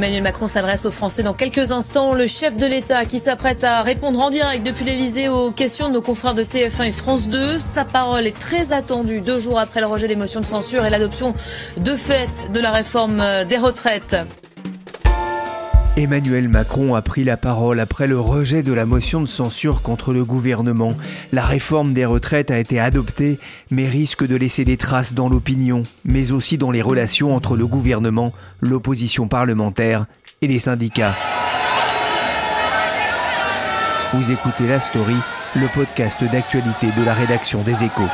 Emmanuel 0.00 0.22
Macron 0.22 0.46
s'adresse 0.46 0.86
aux 0.86 0.90
Français 0.90 1.22
dans 1.22 1.34
quelques 1.34 1.72
instants. 1.72 2.14
Le 2.14 2.26
chef 2.26 2.56
de 2.56 2.64
l'État 2.64 3.04
qui 3.04 3.18
s'apprête 3.18 3.62
à 3.64 3.82
répondre 3.82 4.18
en 4.18 4.30
direct 4.30 4.64
depuis 4.64 4.86
l'Elysée 4.86 5.28
aux 5.28 5.50
questions 5.50 5.88
de 5.88 5.92
nos 5.92 6.00
confrères 6.00 6.32
de 6.32 6.42
TF1 6.42 6.84
et 6.84 6.90
France 6.90 7.28
2. 7.28 7.58
Sa 7.58 7.84
parole 7.84 8.26
est 8.26 8.38
très 8.38 8.72
attendue 8.72 9.20
deux 9.20 9.38
jours 9.38 9.58
après 9.58 9.80
le 9.80 9.86
rejet 9.86 10.08
des 10.08 10.16
motions 10.16 10.40
de 10.40 10.46
censure 10.46 10.86
et 10.86 10.90
l'adoption 10.90 11.34
de 11.76 11.94
fait 11.96 12.50
de 12.50 12.60
la 12.60 12.70
réforme 12.70 13.22
des 13.46 13.58
retraites. 13.58 14.16
Emmanuel 15.96 16.48
Macron 16.48 16.94
a 16.94 17.02
pris 17.02 17.24
la 17.24 17.36
parole 17.36 17.80
après 17.80 18.06
le 18.06 18.18
rejet 18.18 18.62
de 18.62 18.72
la 18.72 18.86
motion 18.86 19.20
de 19.20 19.26
censure 19.26 19.82
contre 19.82 20.12
le 20.12 20.24
gouvernement. 20.24 20.96
La 21.32 21.44
réforme 21.44 21.92
des 21.92 22.04
retraites 22.04 22.50
a 22.50 22.58
été 22.58 22.78
adoptée, 22.78 23.38
mais 23.70 23.88
risque 23.88 24.26
de 24.26 24.36
laisser 24.36 24.64
des 24.64 24.76
traces 24.76 25.14
dans 25.14 25.28
l'opinion, 25.28 25.82
mais 26.04 26.30
aussi 26.30 26.58
dans 26.58 26.70
les 26.70 26.80
relations 26.80 27.34
entre 27.34 27.56
le 27.56 27.66
gouvernement, 27.66 28.32
l'opposition 28.60 29.26
parlementaire 29.26 30.06
et 30.42 30.46
les 30.46 30.60
syndicats. 30.60 31.16
Vous 34.14 34.30
écoutez 34.30 34.66
La 34.66 34.80
Story, 34.80 35.16
le 35.56 35.66
podcast 35.74 36.22
d'actualité 36.24 36.92
de 36.96 37.02
la 37.02 37.14
rédaction 37.14 37.62
des 37.62 37.84
échos. 37.84 38.08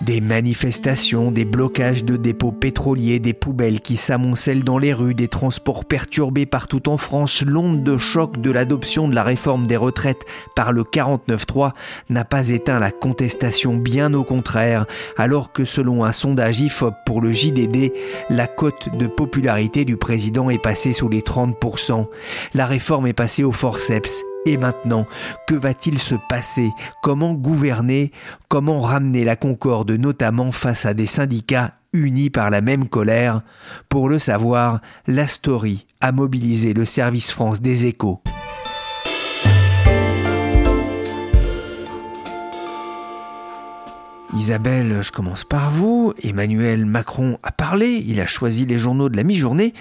Des 0.00 0.22
manifestations, 0.22 1.30
des 1.30 1.44
blocages 1.44 2.04
de 2.04 2.16
dépôts 2.16 2.52
pétroliers, 2.52 3.18
des 3.18 3.34
poubelles 3.34 3.80
qui 3.80 3.98
s'amoncellent 3.98 4.64
dans 4.64 4.78
les 4.78 4.94
rues, 4.94 5.14
des 5.14 5.28
transports 5.28 5.84
perturbés 5.84 6.46
partout 6.46 6.88
en 6.88 6.96
France, 6.96 7.44
l'onde 7.46 7.84
de 7.84 7.98
choc 7.98 8.40
de 8.40 8.50
l'adoption 8.50 9.08
de 9.08 9.14
la 9.14 9.22
réforme 9.22 9.66
des 9.66 9.76
retraites 9.76 10.24
par 10.56 10.72
le 10.72 10.84
49-3 10.84 11.72
n'a 12.08 12.24
pas 12.24 12.48
éteint 12.48 12.78
la 12.78 12.90
contestation, 12.90 13.76
bien 13.76 14.14
au 14.14 14.24
contraire, 14.24 14.86
alors 15.18 15.52
que 15.52 15.66
selon 15.66 16.02
un 16.02 16.12
sondage 16.12 16.60
IFOP 16.60 16.94
pour 17.04 17.20
le 17.20 17.32
JDD, 17.32 17.92
la 18.30 18.46
cote 18.46 18.96
de 18.96 19.06
popularité 19.06 19.84
du 19.84 19.98
président 19.98 20.48
est 20.48 20.62
passée 20.62 20.94
sous 20.94 21.10
les 21.10 21.20
30%. 21.20 22.06
La 22.54 22.64
réforme 22.64 23.06
est 23.06 23.12
passée 23.12 23.44
au 23.44 23.52
forceps 23.52 24.24
et 24.46 24.56
maintenant, 24.56 25.06
que 25.46 25.54
va-t-il 25.54 25.98
se 25.98 26.14
passer? 26.28 26.70
Comment 27.02 27.34
gouverner? 27.34 28.12
Comment 28.48 28.80
ramener 28.80 29.24
la 29.24 29.36
concorde 29.36 29.90
notamment 29.92 30.52
face 30.52 30.86
à 30.86 30.94
des 30.94 31.06
syndicats 31.06 31.74
unis 31.92 32.30
par 32.30 32.50
la 32.50 32.60
même 32.60 32.88
colère? 32.88 33.42
Pour 33.88 34.08
le 34.08 34.18
savoir, 34.18 34.80
la 35.06 35.26
story 35.26 35.86
a 36.00 36.12
mobilisé 36.12 36.72
le 36.72 36.84
service 36.84 37.32
France 37.32 37.60
des 37.60 37.86
échos. 37.86 38.22
Isabelle, 44.40 45.02
je 45.02 45.12
commence 45.12 45.44
par 45.44 45.70
vous. 45.70 46.14
Emmanuel 46.22 46.86
Macron 46.86 47.38
a 47.42 47.52
parlé, 47.52 48.02
il 48.08 48.22
a 48.22 48.26
choisi 48.26 48.64
les 48.64 48.78
journaux 48.78 49.10
de 49.10 49.16
la 49.18 49.22
mi-journée. 49.22 49.74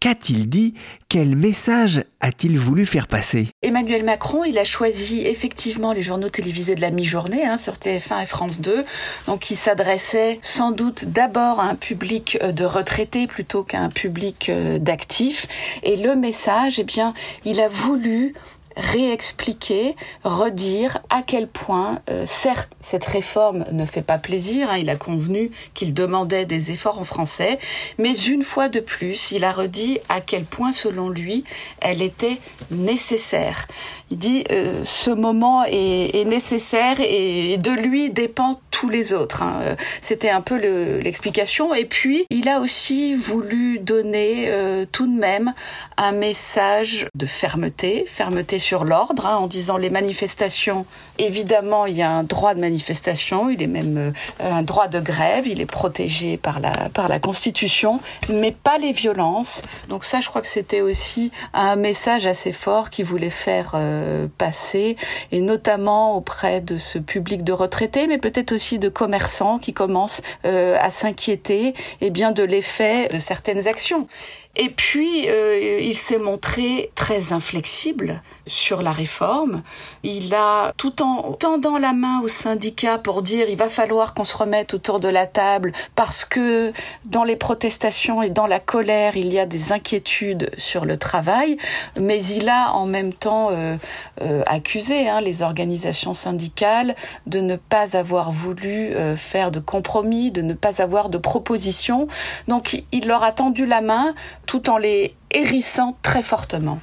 Qu'a-t-il 0.00 0.48
dit? 0.48 0.72
Quel 1.10 1.36
message 1.36 2.02
a-t-il 2.20 2.58
voulu 2.58 2.86
faire 2.86 3.08
passer? 3.08 3.48
Emmanuel 3.62 4.04
Macron, 4.04 4.44
il 4.44 4.56
a 4.58 4.64
choisi 4.64 5.26
effectivement 5.26 5.92
les 5.92 6.02
journaux 6.02 6.30
télévisés 6.30 6.74
de 6.74 6.80
la 6.80 6.90
mi-journée 6.90 7.44
hein, 7.44 7.58
sur 7.58 7.74
TF1 7.74 8.22
et 8.22 8.26
France 8.26 8.60
2. 8.60 8.84
Donc 9.26 9.50
il 9.50 9.56
s'adressait 9.56 10.38
sans 10.40 10.70
doute 10.70 11.06
d'abord 11.06 11.60
à 11.60 11.64
un 11.64 11.74
public 11.74 12.38
euh, 12.42 12.52
de 12.52 12.64
retraités 12.64 13.26
plutôt 13.26 13.64
qu'à 13.64 13.80
un 13.80 13.90
public 13.90 14.48
euh, 14.48 14.78
d'actifs. 14.78 15.46
Et 15.82 15.96
le 15.96 16.16
message, 16.16 16.78
eh 16.78 16.84
bien, 16.84 17.12
il 17.44 17.60
a 17.60 17.68
voulu 17.68 18.34
réexpliquer, 18.76 19.96
redire 20.22 20.98
à 21.10 21.22
quel 21.22 21.48
point, 21.48 22.00
euh, 22.10 22.24
certes, 22.26 22.70
cette 22.80 23.04
réforme 23.04 23.64
ne 23.72 23.86
fait 23.86 24.02
pas 24.02 24.18
plaisir, 24.18 24.70
hein, 24.70 24.76
il 24.76 24.90
a 24.90 24.96
convenu 24.96 25.50
qu'il 25.74 25.94
demandait 25.94 26.44
des 26.44 26.70
efforts 26.70 26.98
en 26.98 27.04
français, 27.04 27.58
mais 27.98 28.14
une 28.14 28.42
fois 28.42 28.68
de 28.68 28.80
plus, 28.80 29.32
il 29.32 29.44
a 29.44 29.52
redit 29.52 29.98
à 30.08 30.20
quel 30.20 30.44
point, 30.44 30.72
selon 30.72 31.08
lui, 31.08 31.44
elle 31.80 32.02
était 32.02 32.38
nécessaire. 32.70 33.66
Il 34.10 34.18
dit 34.18 34.44
euh, 34.52 34.84
ce 34.84 35.10
moment 35.10 35.64
est, 35.64 36.24
nécessaire 36.26 36.96
et 37.00 37.56
de 37.58 37.70
lui 37.70 38.10
dépend 38.10 38.60
tous 38.70 38.88
les 38.88 39.12
autres. 39.12 39.42
Hein. 39.42 39.60
Euh, 39.62 39.76
c'était 40.00 40.30
un 40.30 40.40
peu 40.40 40.56
l'explication. 41.00 41.74
et 41.74 41.84
puis, 41.84 42.26
il 42.30 42.48
a 42.48 42.60
aussi 42.60 43.14
voulu 43.14 43.78
donner 43.78 44.50
tout 44.92 45.06
de 45.06 45.18
même 45.18 45.54
un 45.96 46.12
message 46.12 47.06
de 47.14 47.26
fermeté, 47.26 48.04
fermeté 48.06 48.58
sur 48.66 48.84
l'ordre, 48.84 49.26
hein, 49.26 49.36
en 49.36 49.46
disant 49.46 49.76
les 49.76 49.90
manifestations, 49.90 50.86
évidemment, 51.18 51.86
il 51.86 51.96
y 51.96 52.02
a 52.02 52.10
un 52.10 52.24
droit 52.24 52.52
de 52.52 52.60
manifestation, 52.60 53.48
il 53.48 53.62
est 53.62 53.68
même 53.68 53.96
euh, 53.96 54.10
un 54.40 54.62
droit 54.62 54.88
de 54.88 54.98
grève, 54.98 55.46
il 55.46 55.60
est 55.60 55.66
protégé 55.66 56.36
par 56.36 56.58
la, 56.58 56.72
par 56.92 57.06
la 57.06 57.20
Constitution, 57.20 58.00
mais 58.28 58.50
pas 58.50 58.78
les 58.78 58.90
violences. 58.90 59.62
Donc 59.88 60.04
ça, 60.04 60.20
je 60.20 60.28
crois 60.28 60.42
que 60.42 60.48
c'était 60.48 60.80
aussi 60.80 61.30
un 61.54 61.76
message 61.76 62.26
assez 62.26 62.50
fort 62.50 62.90
qu'il 62.90 63.04
voulait 63.04 63.30
faire 63.30 63.72
euh, 63.74 64.26
passer, 64.36 64.96
et 65.30 65.40
notamment 65.40 66.16
auprès 66.16 66.60
de 66.60 66.76
ce 66.76 66.98
public 66.98 67.44
de 67.44 67.52
retraités, 67.52 68.08
mais 68.08 68.18
peut-être 68.18 68.50
aussi 68.50 68.80
de 68.80 68.88
commerçants 68.88 69.60
qui 69.60 69.74
commencent 69.74 70.22
euh, 70.44 70.76
à 70.80 70.90
s'inquiéter, 70.90 71.68
et 71.68 71.74
eh 72.00 72.10
bien 72.10 72.32
de 72.32 72.42
l'effet 72.42 73.08
de 73.12 73.20
certaines 73.20 73.68
actions. 73.68 74.08
Et 74.56 74.70
puis, 74.70 75.28
euh, 75.28 75.78
il 75.80 75.96
s'est 75.96 76.18
montré 76.18 76.90
très 76.94 77.32
inflexible 77.32 78.22
sur 78.46 78.82
la 78.82 78.92
réforme. 78.92 79.62
Il 80.02 80.34
a, 80.34 80.72
tout 80.76 81.02
en 81.02 81.32
tendant 81.32 81.78
la 81.78 81.92
main 81.92 82.20
aux 82.22 82.28
syndicats 82.28 82.98
pour 82.98 83.22
dire 83.22 83.48
il 83.48 83.56
va 83.56 83.68
falloir 83.68 84.14
qu'on 84.14 84.24
se 84.24 84.36
remette 84.36 84.72
autour 84.72 85.00
de 85.00 85.08
la 85.08 85.26
table 85.26 85.72
parce 85.94 86.24
que 86.24 86.72
dans 87.04 87.24
les 87.24 87.36
protestations 87.36 88.22
et 88.22 88.30
dans 88.30 88.46
la 88.46 88.60
colère, 88.60 89.16
il 89.16 89.32
y 89.32 89.38
a 89.38 89.46
des 89.46 89.72
inquiétudes 89.72 90.50
sur 90.56 90.84
le 90.84 90.96
travail, 90.96 91.56
mais 92.00 92.22
il 92.24 92.48
a 92.48 92.72
en 92.72 92.86
même 92.86 93.12
temps 93.12 93.48
euh, 93.50 93.76
euh, 94.22 94.42
accusé 94.46 95.08
hein, 95.08 95.20
les 95.20 95.42
organisations 95.42 96.14
syndicales 96.14 96.94
de 97.26 97.40
ne 97.40 97.56
pas 97.56 97.96
avoir 97.96 98.32
voulu 98.32 98.94
euh, 98.94 99.16
faire 99.16 99.50
de 99.50 99.60
compromis, 99.60 100.30
de 100.30 100.42
ne 100.42 100.54
pas 100.54 100.80
avoir 100.82 101.08
de 101.08 101.18
propositions. 101.18 102.06
Donc, 102.48 102.84
il 102.92 103.06
leur 103.06 103.22
a 103.22 103.32
tendu 103.32 103.66
la 103.66 103.80
main 103.80 104.14
tout 104.46 104.70
en 104.70 104.78
les 104.78 105.14
hérissant 105.30 105.96
très 106.02 106.22
fortement. 106.22 106.80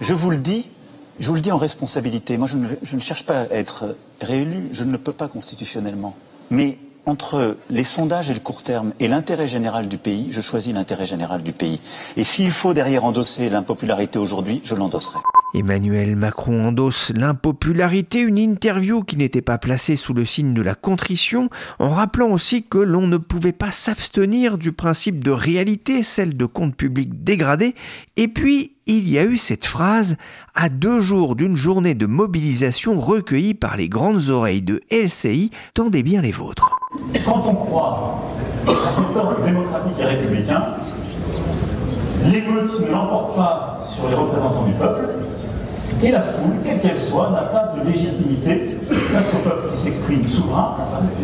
Je 0.00 0.14
vous 0.14 0.30
le 0.30 0.38
dis, 0.38 0.68
je 1.18 1.28
vous 1.28 1.34
le 1.34 1.40
dis 1.40 1.52
en 1.52 1.56
responsabilité. 1.56 2.36
Moi, 2.36 2.46
je 2.46 2.56
ne, 2.58 2.66
je 2.82 2.96
ne 2.96 3.00
cherche 3.00 3.24
pas 3.24 3.40
à 3.40 3.54
être 3.54 3.96
réélu. 4.20 4.68
Je 4.72 4.84
ne 4.84 4.92
le 4.92 4.98
peux 4.98 5.12
pas 5.12 5.28
constitutionnellement. 5.28 6.14
Mais 6.50 6.78
entre 7.06 7.56
les 7.70 7.84
sondages 7.84 8.30
et 8.30 8.34
le 8.34 8.40
court 8.40 8.62
terme 8.62 8.92
et 9.00 9.08
l'intérêt 9.08 9.46
général 9.46 9.88
du 9.88 9.96
pays, 9.96 10.28
je 10.30 10.40
choisis 10.40 10.74
l'intérêt 10.74 11.06
général 11.06 11.42
du 11.42 11.52
pays. 11.52 11.80
Et 12.16 12.24
s'il 12.24 12.50
faut 12.50 12.74
derrière 12.74 13.04
endosser 13.04 13.48
l'impopularité 13.48 14.18
aujourd'hui, 14.18 14.60
je 14.64 14.74
l'endosserai. 14.74 15.20
Emmanuel 15.56 16.16
Macron 16.16 16.66
endosse 16.66 17.12
l'impopularité, 17.16 18.20
une 18.20 18.38
interview 18.38 19.02
qui 19.02 19.16
n'était 19.16 19.40
pas 19.40 19.56
placée 19.56 19.96
sous 19.96 20.12
le 20.12 20.26
signe 20.26 20.52
de 20.52 20.60
la 20.60 20.74
contrition, 20.74 21.48
en 21.78 21.88
rappelant 21.88 22.30
aussi 22.30 22.62
que 22.62 22.76
l'on 22.76 23.06
ne 23.06 23.16
pouvait 23.16 23.52
pas 23.52 23.72
s'abstenir 23.72 24.58
du 24.58 24.72
principe 24.72 25.24
de 25.24 25.30
réalité, 25.30 26.02
celle 26.02 26.36
de 26.36 26.44
compte 26.44 26.76
public 26.76 27.24
dégradé, 27.24 27.74
et 28.18 28.28
puis 28.28 28.72
il 28.84 29.08
y 29.08 29.18
a 29.18 29.24
eu 29.24 29.38
cette 29.38 29.64
phrase 29.64 30.16
à 30.54 30.68
deux 30.68 31.00
jours 31.00 31.36
d'une 31.36 31.56
journée 31.56 31.94
de 31.94 32.06
mobilisation 32.06 33.00
recueillie 33.00 33.54
par 33.54 33.78
les 33.78 33.88
grandes 33.88 34.28
oreilles 34.28 34.62
de 34.62 34.82
LCI, 34.90 35.50
tendez 35.72 36.02
bien 36.02 36.20
les 36.20 36.32
vôtres. 36.32 36.70
Quand 37.24 37.42
on 37.46 37.54
croit 37.54 38.22
à 38.68 38.90
cet 38.90 39.16
ordre 39.16 39.42
démocratique 39.42 39.98
et 39.98 40.04
républicain, 40.04 40.64
l'émeute 42.24 42.78
ne 42.80 42.90
l'emporte 42.90 43.36
pas 43.36 43.86
sur 43.88 44.08
les 44.08 44.14
représentants 44.14 44.66
du 44.66 44.72
peuple, 44.74 45.08
et 46.02 46.10
la 46.10 46.20
foule, 46.20 46.56
quelle 46.64 46.80
qu'elle 46.80 46.98
soit, 46.98 47.30
n'a 47.30 47.42
pas 47.42 47.72
de 47.76 47.88
légitimité 47.88 48.78
face 49.12 49.34
au 49.34 49.38
peuple 49.38 49.70
qui 49.72 49.78
s'exprime 49.78 50.26
souverain 50.26 50.76
à 50.80 50.84
travers 50.84 51.12
ses 51.12 51.22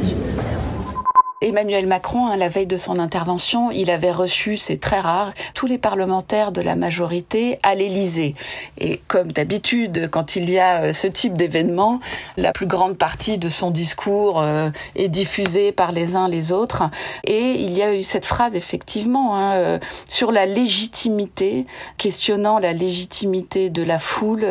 Emmanuel 1.42 1.88
Macron, 1.88 2.26
hein, 2.26 2.36
la 2.36 2.48
veille 2.48 2.68
de 2.68 2.76
son 2.76 3.00
intervention, 3.00 3.72
il 3.72 3.90
avait 3.90 4.12
reçu, 4.12 4.56
c'est 4.56 4.78
très 4.78 5.00
rare, 5.00 5.32
tous 5.54 5.66
les 5.66 5.76
parlementaires 5.76 6.52
de 6.52 6.60
la 6.60 6.76
majorité 6.76 7.58
à 7.64 7.74
l'Élysée. 7.74 8.36
Et 8.78 9.00
comme 9.08 9.32
d'habitude, 9.32 10.08
quand 10.08 10.36
il 10.36 10.48
y 10.48 10.60
a 10.60 10.82
euh, 10.82 10.92
ce 10.92 11.08
type 11.08 11.36
d'événement, 11.36 11.98
la 12.36 12.52
plus 12.52 12.66
grande 12.66 12.96
partie 12.96 13.38
de 13.38 13.48
son 13.48 13.72
discours 13.72 14.40
euh, 14.40 14.70
est 14.94 15.08
diffusée 15.08 15.72
par 15.72 15.90
les 15.90 16.14
uns 16.14 16.28
les 16.28 16.52
autres. 16.52 16.84
Et 17.24 17.60
il 17.60 17.76
y 17.76 17.82
a 17.82 17.92
eu 17.92 18.04
cette 18.04 18.24
phrase, 18.24 18.54
effectivement, 18.54 19.36
hein, 19.36 19.54
euh, 19.54 19.78
sur 20.06 20.30
la 20.30 20.46
légitimité, 20.46 21.66
questionnant 21.98 22.60
la 22.60 22.72
légitimité 22.72 23.68
de 23.68 23.82
la 23.82 23.98
foule 23.98 24.46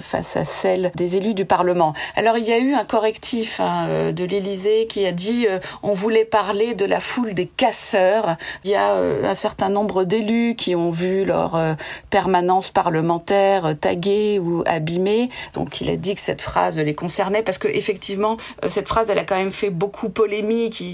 face 0.00 0.36
à 0.36 0.44
celle 0.44 0.92
des 0.94 1.16
élus 1.16 1.34
du 1.34 1.44
Parlement. 1.44 1.92
Alors 2.14 2.38
il 2.38 2.44
y 2.44 2.52
a 2.52 2.58
eu 2.58 2.74
un 2.74 2.84
correctif 2.84 3.58
hein, 3.60 4.12
de 4.12 4.24
l'Élysée 4.24 4.86
qui 4.86 5.04
a 5.06 5.12
dit 5.12 5.46
on 5.82 5.92
voulait 5.92 6.24
pas 6.24 6.35
parler 6.36 6.74
de 6.74 6.84
la 6.84 7.00
foule 7.00 7.32
des 7.32 7.46
casseurs. 7.46 8.36
Il 8.62 8.70
y 8.70 8.74
a 8.74 8.92
euh, 8.92 9.24
un 9.24 9.32
certain 9.32 9.70
nombre 9.70 10.04
d'élus 10.04 10.54
qui 10.54 10.74
ont 10.76 10.90
vu 10.90 11.24
leur 11.24 11.54
euh, 11.54 11.72
permanence 12.10 12.68
parlementaire 12.68 13.64
euh, 13.64 13.72
taguée 13.72 14.38
ou 14.38 14.62
abîmée. 14.66 15.30
Donc 15.54 15.80
il 15.80 15.88
a 15.88 15.96
dit 15.96 16.14
que 16.14 16.20
cette 16.20 16.42
phrase 16.42 16.78
les 16.78 16.94
concernait 16.94 17.42
parce 17.42 17.56
que 17.56 17.68
effectivement 17.68 18.36
cette 18.68 18.86
phrase 18.86 19.08
elle 19.08 19.18
a 19.18 19.24
quand 19.24 19.36
même 19.36 19.50
fait 19.50 19.70
beaucoup 19.70 20.10
polémique. 20.10 20.84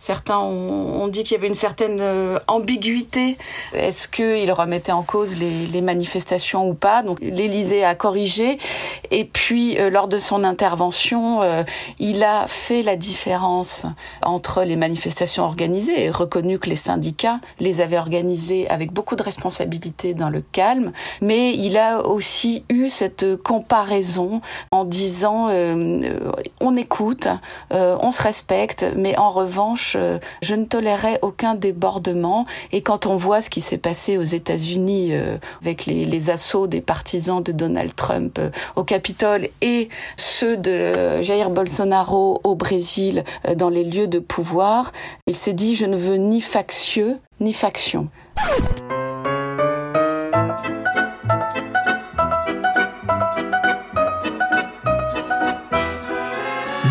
certains 0.00 0.40
ont, 0.40 1.06
dit 1.06 1.22
qu'il 1.22 1.36
y 1.36 1.38
avait 1.38 1.46
une 1.46 1.54
certaine 1.54 2.02
ambiguïté. 2.48 3.38
Est-ce 3.74 4.08
qu'il 4.08 4.50
remettait 4.50 4.90
en 4.90 5.04
cause 5.04 5.38
les, 5.38 5.66
les 5.66 5.82
manifestations 5.82 6.68
ou 6.68 6.74
pas? 6.74 7.04
Donc 7.04 7.20
l'Élysée 7.20 7.84
a 7.84 7.94
corrigé 7.94 8.58
et 9.12 9.24
puis 9.24 9.76
lors 9.90 10.08
de 10.08 10.18
son 10.18 10.42
intervention 10.42 11.42
il 12.00 12.24
a 12.24 12.48
fait 12.48 12.82
la 12.82 12.96
différence 12.96 13.86
entre 14.22 14.63
les 14.64 14.76
manifestations 14.76 15.44
organisées 15.44 16.04
et 16.04 16.10
reconnu 16.10 16.58
que 16.58 16.68
les 16.68 16.76
syndicats 16.76 17.40
les 17.60 17.80
avaient 17.80 17.98
organisées 17.98 18.68
avec 18.68 18.92
beaucoup 18.92 19.16
de 19.16 19.22
responsabilité 19.22 20.14
dans 20.14 20.30
le 20.30 20.40
calme, 20.40 20.92
mais 21.20 21.54
il 21.54 21.76
a 21.76 22.06
aussi 22.06 22.64
eu 22.68 22.88
cette 22.88 23.36
comparaison 23.42 24.40
en 24.70 24.84
disant 24.84 25.48
euh, 25.50 26.20
on 26.60 26.74
écoute, 26.74 27.28
euh, 27.72 27.96
on 28.00 28.10
se 28.10 28.22
respecte, 28.22 28.86
mais 28.96 29.16
en 29.18 29.30
revanche, 29.30 29.96
euh, 29.98 30.18
je 30.42 30.54
ne 30.54 30.64
tolérerai 30.64 31.18
aucun 31.22 31.54
débordement. 31.54 32.46
Et 32.72 32.82
quand 32.82 33.06
on 33.06 33.16
voit 33.16 33.40
ce 33.40 33.50
qui 33.50 33.60
s'est 33.60 33.78
passé 33.78 34.18
aux 34.18 34.22
États-Unis 34.22 35.12
avec 35.62 35.86
les, 35.86 36.04
les, 36.04 36.30
assauts 36.30 36.66
des 36.66 36.80
partisans 36.80 37.42
de 37.42 37.52
Donald 37.52 37.94
Trump 37.94 38.40
au 38.76 38.84
Capitole 38.84 39.48
et 39.60 39.88
ceux 40.16 40.56
de 40.56 41.22
Jair 41.22 41.50
Bolsonaro 41.50 42.40
au 42.44 42.54
Brésil 42.54 43.24
dans 43.56 43.68
les 43.68 43.84
lieux 43.84 44.06
de 44.06 44.18
pouvoir, 44.18 44.53
il 45.26 45.36
s'est 45.36 45.52
dit 45.52 45.74
je 45.74 45.86
ne 45.86 45.96
veux 45.96 46.16
ni 46.16 46.40
factieux 46.40 47.18
ni 47.40 47.52
faction. 47.52 48.08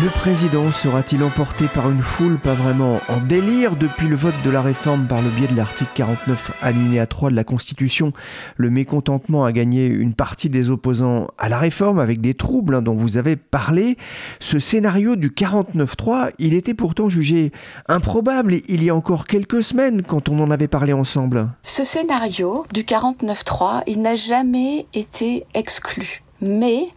Le 0.04 0.10
président 0.10 0.70
sera-t-il 0.70 1.22
emporté 1.22 1.64
par 1.66 1.90
une 1.90 2.02
foule 2.02 2.36
pas 2.36 2.52
vraiment 2.52 3.00
en 3.08 3.20
délire 3.26 3.74
depuis 3.74 4.06
le 4.06 4.16
vote 4.16 4.34
de 4.44 4.50
la 4.50 4.60
réforme 4.60 5.06
par 5.06 5.22
le 5.22 5.30
biais 5.30 5.46
de 5.46 5.56
l'article 5.56 5.92
49 5.94 6.58
alinéa 6.60 7.06
3 7.06 7.30
de 7.30 7.34
la 7.34 7.42
Constitution? 7.42 8.12
Le 8.58 8.68
mécontentement 8.68 9.46
a 9.46 9.52
gagné 9.52 9.86
une 9.86 10.12
partie 10.12 10.50
des 10.50 10.68
opposants 10.68 11.28
à 11.38 11.48
la 11.48 11.58
réforme 11.58 12.00
avec 12.00 12.20
des 12.20 12.34
troubles 12.34 12.74
hein, 12.74 12.82
dont 12.82 12.94
vous 12.94 13.16
avez 13.16 13.36
parlé. 13.36 13.96
Ce 14.40 14.58
scénario 14.58 15.16
du 15.16 15.30
49-3, 15.30 16.32
il 16.38 16.52
était 16.52 16.74
pourtant 16.74 17.08
jugé 17.08 17.50
improbable 17.88 18.56
il 18.68 18.84
y 18.84 18.90
a 18.90 18.94
encore 18.94 19.26
quelques 19.26 19.62
semaines 19.62 20.02
quand 20.02 20.28
on 20.28 20.38
en 20.38 20.50
avait 20.50 20.68
parlé 20.68 20.92
ensemble. 20.92 21.48
Ce 21.62 21.82
scénario 21.82 22.66
du 22.74 22.82
49-3, 22.82 23.84
il 23.86 24.02
n'a 24.02 24.16
jamais 24.16 24.84
été 24.92 25.46
exclu. 25.54 26.20
Mais 26.42 26.88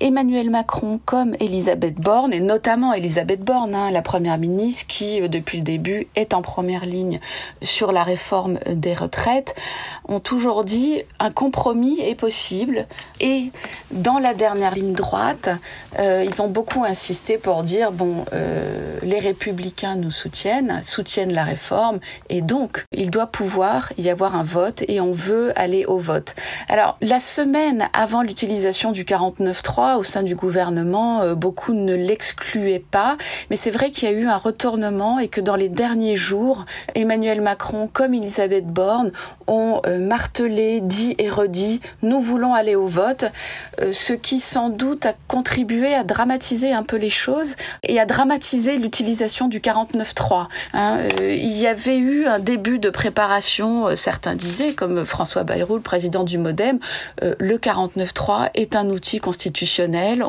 Emmanuel 0.00 0.50
Macron 0.50 1.00
comme 1.04 1.34
Elisabeth 1.38 1.94
Borne, 1.94 2.32
et 2.32 2.40
notamment 2.40 2.92
Elisabeth 2.92 3.42
Borne, 3.42 3.74
hein, 3.74 3.90
la 3.92 4.02
première 4.02 4.38
ministre 4.38 4.86
qui, 4.88 5.20
euh, 5.20 5.28
depuis 5.28 5.58
le 5.58 5.64
début, 5.64 6.08
est 6.16 6.34
en 6.34 6.42
première 6.42 6.84
ligne 6.84 7.20
sur 7.62 7.92
la 7.92 8.02
réforme 8.02 8.58
des 8.66 8.92
retraites, 8.92 9.54
ont 10.08 10.20
toujours 10.20 10.64
dit 10.64 11.02
un 11.20 11.30
compromis 11.30 12.00
est 12.00 12.16
possible. 12.16 12.86
Et 13.20 13.52
dans 13.92 14.18
la 14.18 14.34
dernière 14.34 14.74
ligne 14.74 14.94
droite, 14.94 15.48
euh, 15.98 16.24
ils 16.26 16.42
ont 16.42 16.48
beaucoup 16.48 16.84
insisté 16.84 17.38
pour 17.38 17.62
dire 17.62 17.92
bon, 17.92 18.24
euh, 18.32 18.98
les 19.02 19.20
républicains 19.20 19.94
nous 19.94 20.10
soutiennent, 20.10 20.80
soutiennent 20.82 21.32
la 21.32 21.44
réforme, 21.44 22.00
et 22.28 22.42
donc 22.42 22.84
il 22.92 23.10
doit 23.10 23.28
pouvoir 23.28 23.92
y 23.96 24.10
avoir 24.10 24.34
un 24.34 24.44
vote, 24.44 24.82
et 24.88 25.00
on 25.00 25.12
veut 25.12 25.52
aller 25.58 25.84
au 25.86 25.98
vote. 25.98 26.34
Alors 26.68 26.98
la 27.00 27.20
semaine 27.20 27.88
avant 27.92 28.22
l'utilisation 28.22 28.90
du 28.90 29.04
49.3 29.04 29.93
au 29.98 30.04
sein 30.04 30.22
du 30.22 30.34
gouvernement, 30.34 31.22
euh, 31.22 31.34
beaucoup 31.34 31.72
ne 31.72 31.94
l'excluaient 31.94 32.84
pas, 32.90 33.16
mais 33.50 33.56
c'est 33.56 33.70
vrai 33.70 33.90
qu'il 33.90 34.08
y 34.08 34.12
a 34.12 34.14
eu 34.14 34.26
un 34.26 34.36
retournement 34.36 35.18
et 35.18 35.28
que 35.28 35.40
dans 35.40 35.56
les 35.56 35.68
derniers 35.68 36.16
jours, 36.16 36.64
Emmanuel 36.94 37.40
Macron 37.40 37.88
comme 37.92 38.14
Elisabeth 38.14 38.66
Borne 38.66 39.12
ont 39.46 39.80
euh, 39.86 39.98
martelé, 39.98 40.80
dit 40.80 41.14
et 41.18 41.28
redit, 41.28 41.80
nous 42.02 42.20
voulons 42.20 42.54
aller 42.54 42.76
au 42.76 42.86
vote, 42.86 43.26
euh, 43.80 43.92
ce 43.92 44.12
qui 44.12 44.40
sans 44.40 44.68
doute 44.68 45.06
a 45.06 45.14
contribué 45.28 45.94
à 45.94 46.04
dramatiser 46.04 46.72
un 46.72 46.82
peu 46.82 46.96
les 46.96 47.10
choses 47.10 47.56
et 47.82 48.00
à 48.00 48.06
dramatiser 48.06 48.78
l'utilisation 48.78 49.48
du 49.48 49.60
49.3. 49.60 50.46
Hein. 50.72 50.98
il 51.20 51.52
y 51.52 51.66
avait 51.66 51.98
eu 51.98 52.26
un 52.26 52.38
début 52.38 52.78
de 52.78 52.90
préparation, 52.90 53.94
certains 53.96 54.34
disaient, 54.34 54.72
comme 54.72 55.04
François 55.04 55.44
Bayrou, 55.44 55.76
le 55.76 55.80
président 55.80 56.24
du 56.24 56.38
MoDem, 56.38 56.78
le 57.22 57.58
49.3 57.58 58.50
est 58.54 58.76
un 58.76 58.88
outil 58.88 59.18
constitutionnel 59.18 59.73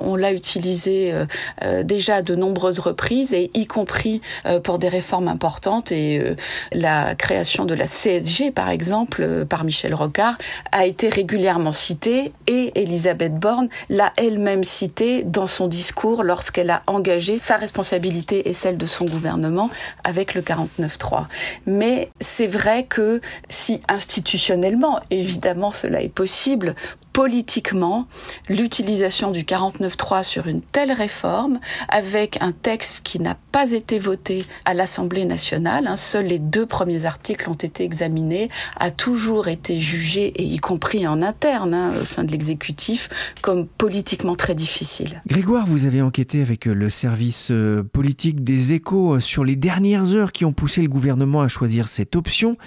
on 0.01 0.15
l'a 0.15 0.33
utilisé 0.33 1.11
euh, 1.11 1.25
euh, 1.63 1.83
déjà 1.83 2.21
de 2.21 2.35
nombreuses 2.35 2.79
reprises 2.79 3.33
et 3.33 3.51
y 3.53 3.65
compris 3.67 4.21
euh, 4.45 4.59
pour 4.59 4.79
des 4.79 4.89
réformes 4.89 5.27
importantes 5.27 5.91
et 5.91 6.35
la 6.71 7.15
création 7.15 7.65
de 7.65 7.73
la 7.73 7.85
CSG 7.85 8.51
par 8.51 8.69
exemple 8.69 9.45
par 9.45 9.63
Michel 9.63 9.93
Rocard 9.93 10.37
a 10.71 10.85
été 10.85 11.09
régulièrement 11.09 11.71
citée 11.71 12.31
et 12.47 12.71
Elisabeth 12.81 13.35
Borne 13.35 13.69
l'a 13.89 14.13
elle-même 14.17 14.63
citée 14.63 15.23
dans 15.23 15.47
son 15.47 15.67
discours 15.67 16.23
lorsqu'elle 16.23 16.69
a 16.69 16.83
engagé 16.87 17.37
sa 17.37 17.57
responsabilité 17.57 18.49
et 18.49 18.53
celle 18.53 18.77
de 18.77 18.85
son 18.85 19.05
gouvernement 19.05 19.69
avec 20.03 20.33
le 20.33 20.41
49-3. 20.41 21.25
Mais 21.65 22.09
c'est 22.19 22.47
vrai 22.47 22.85
que 22.85 23.21
si 23.49 23.81
institutionnellement, 23.87 24.99
évidemment 25.11 25.71
cela 25.71 26.01
est 26.01 26.09
possible, 26.09 26.75
politiquement 27.15 28.09
l'utilisation 28.49 29.31
du 29.31 29.43
49.3 29.43 30.25
sur 30.25 30.47
une 30.47 30.61
telle 30.61 30.91
réforme 30.91 31.61
avec 31.87 32.37
un 32.41 32.51
texte 32.51 33.05
qui 33.05 33.21
n'a 33.21 33.37
pas 33.53 33.71
été 33.71 33.99
voté 33.99 34.43
à 34.65 34.73
l'Assemblée 34.73 35.23
nationale, 35.23 35.87
hein, 35.87 35.95
seuls 35.95 36.25
les 36.25 36.39
deux 36.39 36.65
premiers 36.65 37.05
articles 37.05 37.49
ont 37.49 37.53
été 37.53 37.85
examinés, 37.85 38.49
a 38.75 38.91
toujours 38.91 39.47
été 39.47 39.79
jugé, 39.79 40.33
et 40.35 40.43
y 40.43 40.57
compris 40.57 41.07
en 41.07 41.21
interne 41.21 41.73
hein, 41.73 41.93
au 42.01 42.03
sein 42.03 42.25
de 42.25 42.33
l'exécutif, 42.33 43.33
comme 43.41 43.65
politiquement 43.65 44.35
très 44.35 44.53
difficile. 44.53 45.21
Grégoire, 45.25 45.67
vous 45.67 45.85
avez 45.85 46.01
enquêté 46.01 46.41
avec 46.41 46.65
le 46.65 46.89
service 46.89 47.47
euh, 47.49 47.81
politique 47.81 48.43
des 48.43 48.73
échos 48.73 49.21
sur 49.21 49.45
les 49.45 49.55
dernières 49.55 50.17
heures 50.17 50.33
qui 50.33 50.43
ont 50.43 50.51
poussé 50.51 50.81
le 50.81 50.89
gouvernement 50.89 51.41
à 51.41 51.47
choisir 51.47 51.87
cette 51.87 52.17
option. 52.17 52.57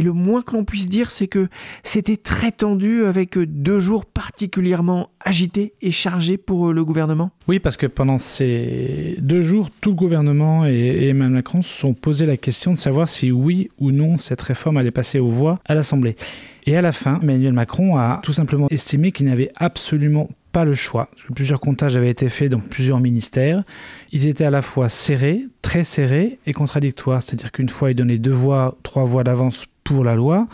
Et 0.00 0.02
le 0.02 0.14
moins 0.14 0.40
que 0.40 0.52
l'on 0.52 0.64
puisse 0.64 0.88
dire, 0.88 1.10
c'est 1.10 1.26
que 1.26 1.48
c'était 1.82 2.16
très 2.16 2.52
tendu 2.52 3.04
avec 3.04 3.36
deux 3.36 3.80
jours 3.80 4.06
particulièrement 4.06 5.10
agités 5.22 5.74
et 5.82 5.90
chargés 5.90 6.38
pour 6.38 6.70
euh, 6.70 6.72
le 6.72 6.86
gouvernement. 6.86 7.32
Oui, 7.48 7.58
parce 7.58 7.76
que 7.76 7.86
pendant 7.86 8.16
ces 8.16 9.16
deux 9.18 9.42
jours, 9.42 9.68
tout 9.82 9.90
le 9.90 9.96
gouvernement 9.96 10.66
et 10.66 11.08
Emmanuel 11.08 11.34
Macron 11.34 11.60
se 11.60 11.68
sont 11.68 11.92
posé 11.92 12.24
la 12.24 12.38
question 12.38 12.72
de 12.72 12.78
savoir 12.78 13.10
si 13.10 13.30
oui 13.30 13.68
ou 13.78 13.90
non 13.90 14.16
cette 14.16 14.40
réforme 14.40 14.78
allait 14.78 14.90
passer 14.90 15.18
aux 15.18 15.28
voix 15.28 15.58
à 15.66 15.74
l'Assemblée. 15.74 16.16
Et 16.64 16.78
à 16.78 16.80
la 16.80 16.92
fin, 16.92 17.20
Emmanuel 17.22 17.52
Macron 17.52 17.98
a 17.98 18.20
tout 18.22 18.32
simplement 18.32 18.68
estimé 18.70 19.12
qu'il 19.12 19.26
n'avait 19.26 19.52
absolument 19.56 20.30
pas 20.52 20.64
le 20.64 20.74
choix. 20.74 21.08
plusieurs 21.34 21.60
comptages 21.60 21.96
avaient 21.96 22.10
été 22.10 22.28
faits 22.28 22.50
dans 22.50 22.60
plusieurs 22.60 23.00
ministères. 23.00 23.64
Ils 24.12 24.26
étaient 24.26 24.44
à 24.44 24.50
la 24.50 24.62
fois 24.62 24.88
serrés, 24.88 25.46
très 25.62 25.84
serrés 25.84 26.38
et 26.46 26.52
contradictoires. 26.52 27.22
C'est-à-dire 27.22 27.52
qu'une 27.52 27.68
fois, 27.68 27.90
il 27.90 27.94
donnait 27.94 28.18
deux 28.18 28.32
voix, 28.32 28.76
trois 28.82 29.04
voix 29.04 29.24
d'avance 29.24 29.66
pour 29.84 30.04
la 30.04 30.14
loi, 30.14 30.46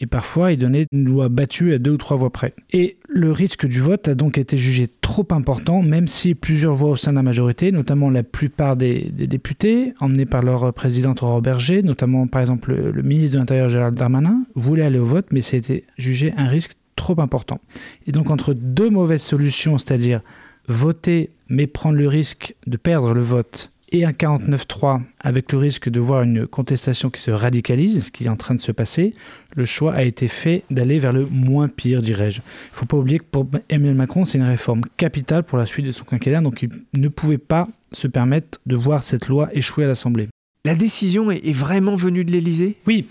et 0.00 0.06
parfois 0.06 0.52
il 0.52 0.58
donnait 0.58 0.86
une 0.92 1.04
loi 1.04 1.30
battue 1.30 1.72
à 1.72 1.78
deux 1.78 1.92
ou 1.92 1.96
trois 1.96 2.18
voix 2.18 2.28
près. 2.28 2.52
Et 2.72 2.98
le 3.08 3.32
risque 3.32 3.66
du 3.66 3.80
vote 3.80 4.06
a 4.08 4.14
donc 4.14 4.36
été 4.36 4.58
jugé 4.58 4.86
trop 5.00 5.26
important, 5.30 5.80
même 5.80 6.08
si 6.08 6.34
plusieurs 6.34 6.74
voix 6.74 6.90
au 6.90 6.96
sein 6.96 7.12
de 7.12 7.16
la 7.16 7.22
majorité, 7.22 7.72
notamment 7.72 8.10
la 8.10 8.22
plupart 8.22 8.76
des, 8.76 9.10
députés, 9.10 9.94
emmenés 10.00 10.26
par 10.26 10.42
leur 10.42 10.74
présidente 10.74 11.22
Aurore 11.22 11.40
Berger, 11.40 11.82
notamment 11.82 12.26
par 12.26 12.42
exemple 12.42 12.74
le, 12.74 12.90
le 12.90 13.02
ministre 13.02 13.32
de 13.32 13.38
l'Intérieur 13.38 13.70
Gérald 13.70 13.96
Darmanin, 13.96 14.44
voulaient 14.56 14.84
aller 14.84 14.98
au 14.98 15.06
vote, 15.06 15.26
mais 15.30 15.40
c'était 15.40 15.84
jugé 15.96 16.34
un 16.36 16.48
risque 16.48 16.76
trop 16.96 17.20
important. 17.20 17.60
Et 18.06 18.12
donc 18.12 18.30
entre 18.30 18.54
deux 18.54 18.90
mauvaises 18.90 19.22
solutions, 19.22 19.78
c'est-à-dire 19.78 20.20
voter 20.68 21.30
mais 21.48 21.66
prendre 21.66 21.98
le 21.98 22.08
risque 22.08 22.54
de 22.66 22.76
perdre 22.76 23.12
le 23.12 23.20
vote 23.20 23.72
et 23.92 24.04
un 24.06 24.10
49-3 24.10 25.02
avec 25.20 25.52
le 25.52 25.58
risque 25.58 25.90
de 25.90 26.00
voir 26.00 26.22
une 26.22 26.46
contestation 26.46 27.10
qui 27.10 27.20
se 27.20 27.30
radicalise, 27.30 28.06
ce 28.06 28.10
qui 28.10 28.24
est 28.24 28.28
en 28.28 28.36
train 28.36 28.54
de 28.54 28.60
se 28.60 28.72
passer, 28.72 29.12
le 29.54 29.66
choix 29.66 29.92
a 29.92 30.02
été 30.02 30.28
fait 30.28 30.64
d'aller 30.70 30.98
vers 30.98 31.12
le 31.12 31.26
moins 31.26 31.68
pire, 31.68 32.00
dirais-je. 32.00 32.40
Il 32.40 32.72
ne 32.72 32.76
faut 32.76 32.86
pas 32.86 32.96
oublier 32.96 33.18
que 33.18 33.26
pour 33.30 33.46
Emmanuel 33.68 33.94
Macron, 33.94 34.24
c'est 34.24 34.38
une 34.38 34.44
réforme 34.44 34.80
capitale 34.96 35.44
pour 35.44 35.58
la 35.58 35.66
suite 35.66 35.86
de 35.86 35.92
son 35.92 36.04
quinquennat, 36.04 36.40
donc 36.40 36.62
il 36.62 36.70
ne 36.96 37.08
pouvait 37.08 37.38
pas 37.38 37.68
se 37.92 38.06
permettre 38.06 38.58
de 38.64 38.76
voir 38.76 39.02
cette 39.02 39.28
loi 39.28 39.50
échouer 39.54 39.84
à 39.84 39.88
l'Assemblée. 39.88 40.28
La 40.64 40.76
décision 40.76 41.32
est 41.32 41.52
vraiment 41.52 41.96
venue 41.96 42.24
de 42.24 42.30
l'Élysée? 42.30 42.76
Oui. 42.86 43.08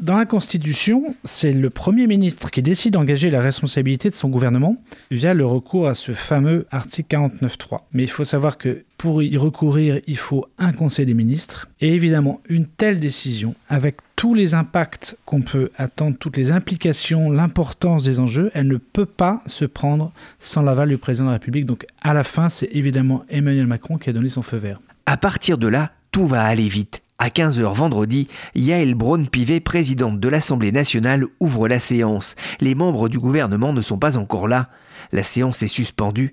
Dans 0.00 0.16
la 0.16 0.24
Constitution, 0.24 1.14
c'est 1.22 1.52
le 1.52 1.68
Premier 1.68 2.06
ministre 2.06 2.50
qui 2.50 2.62
décide 2.62 2.94
d'engager 2.94 3.28
la 3.28 3.42
responsabilité 3.42 4.08
de 4.08 4.14
son 4.14 4.30
gouvernement 4.30 4.82
via 5.10 5.34
le 5.34 5.44
recours 5.44 5.86
à 5.86 5.94
ce 5.94 6.12
fameux 6.12 6.66
article 6.70 7.14
49.3. 7.14 7.80
Mais 7.92 8.04
il 8.04 8.10
faut 8.10 8.24
savoir 8.24 8.56
que 8.56 8.84
pour 8.96 9.22
y 9.22 9.36
recourir, 9.36 10.00
il 10.06 10.16
faut 10.16 10.46
un 10.56 10.72
Conseil 10.72 11.04
des 11.04 11.12
ministres. 11.12 11.68
Et 11.82 11.92
évidemment, 11.92 12.40
une 12.48 12.64
telle 12.64 13.00
décision, 13.00 13.54
avec 13.68 13.96
tous 14.16 14.32
les 14.32 14.54
impacts 14.54 15.18
qu'on 15.26 15.42
peut 15.42 15.68
attendre, 15.76 16.16
toutes 16.18 16.38
les 16.38 16.52
implications, 16.52 17.30
l'importance 17.30 18.02
des 18.02 18.18
enjeux, 18.18 18.50
elle 18.54 18.66
ne 18.66 18.78
peut 18.78 19.04
pas 19.04 19.42
se 19.46 19.66
prendre 19.66 20.10
sans 20.40 20.62
l'aval 20.62 20.88
du 20.88 20.96
président 20.96 21.26
de 21.26 21.30
la 21.32 21.34
République. 21.34 21.66
Donc 21.66 21.84
à 22.00 22.14
la 22.14 22.24
fin, 22.24 22.48
c'est 22.48 22.70
évidemment 22.72 23.24
Emmanuel 23.28 23.66
Macron 23.66 23.98
qui 23.98 24.08
a 24.08 24.14
donné 24.14 24.30
son 24.30 24.40
feu 24.40 24.56
vert. 24.56 24.80
À 25.04 25.18
partir 25.18 25.58
de 25.58 25.68
là, 25.68 25.92
tout 26.14 26.28
va 26.28 26.44
aller 26.44 26.68
vite. 26.68 27.02
À 27.18 27.26
15h 27.26 27.74
vendredi, 27.74 28.28
Yael 28.54 28.94
Braun-Pivet, 28.94 29.58
présidente 29.58 30.20
de 30.20 30.28
l'Assemblée 30.28 30.70
nationale, 30.70 31.24
ouvre 31.40 31.66
la 31.66 31.80
séance. 31.80 32.36
Les 32.60 32.76
membres 32.76 33.08
du 33.08 33.18
gouvernement 33.18 33.72
ne 33.72 33.82
sont 33.82 33.98
pas 33.98 34.16
encore 34.16 34.46
là. 34.46 34.68
La 35.10 35.24
séance 35.24 35.64
est 35.64 35.68
suspendue 35.68 36.32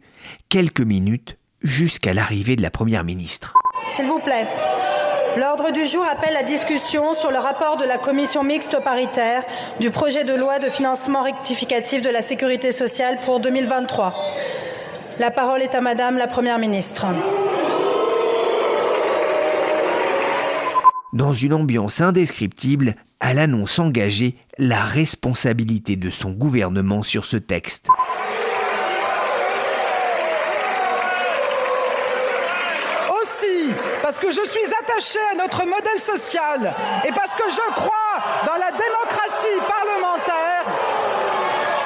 quelques 0.49 0.81
minutes 0.81 1.39
jusqu'à 1.63 2.13
l'arrivée 2.13 2.55
de 2.55 2.61
la 2.61 2.69
Première 2.69 3.03
ministre. 3.03 3.55
S'il 3.89 4.05
vous 4.05 4.19
plaît. 4.19 4.45
L'ordre 5.35 5.71
du 5.71 5.87
jour 5.87 6.05
appelle 6.05 6.33
la 6.33 6.43
discussion 6.43 7.15
sur 7.15 7.31
le 7.31 7.39
rapport 7.39 7.77
de 7.77 7.85
la 7.85 7.97
commission 7.97 8.43
mixte 8.43 8.77
paritaire 8.83 9.43
du 9.79 9.89
projet 9.89 10.25
de 10.25 10.35
loi 10.35 10.59
de 10.59 10.69
financement 10.69 11.23
rectificatif 11.23 12.03
de 12.03 12.09
la 12.09 12.21
sécurité 12.21 12.71
sociale 12.71 13.17
pour 13.25 13.39
2023. 13.39 14.13
La 15.17 15.31
parole 15.31 15.63
est 15.63 15.73
à 15.73 15.81
Madame 15.81 16.17
la 16.17 16.27
Première 16.27 16.59
ministre. 16.59 17.07
Dans 21.13 21.33
une 21.33 21.53
ambiance 21.53 21.99
indescriptible, 21.99 22.95
elle 23.19 23.37
annonce 23.37 23.79
engager 23.79 24.37
la 24.57 24.81
responsabilité 24.81 25.97
de 25.97 26.09
son 26.09 26.31
gouvernement 26.31 27.03
sur 27.03 27.25
ce 27.25 27.35
texte. 27.35 27.89
Aussi, 33.21 33.71
parce 34.01 34.19
que 34.19 34.31
je 34.31 34.41
suis 34.47 34.73
attachée 34.79 35.19
à 35.33 35.35
notre 35.35 35.65
modèle 35.65 35.99
social 35.99 36.73
et 37.05 37.11
parce 37.11 37.35
que 37.35 37.43
je 37.49 37.73
crois 37.73 37.91
dans 38.45 38.55
la 38.55 38.71
démocratie 38.71 39.59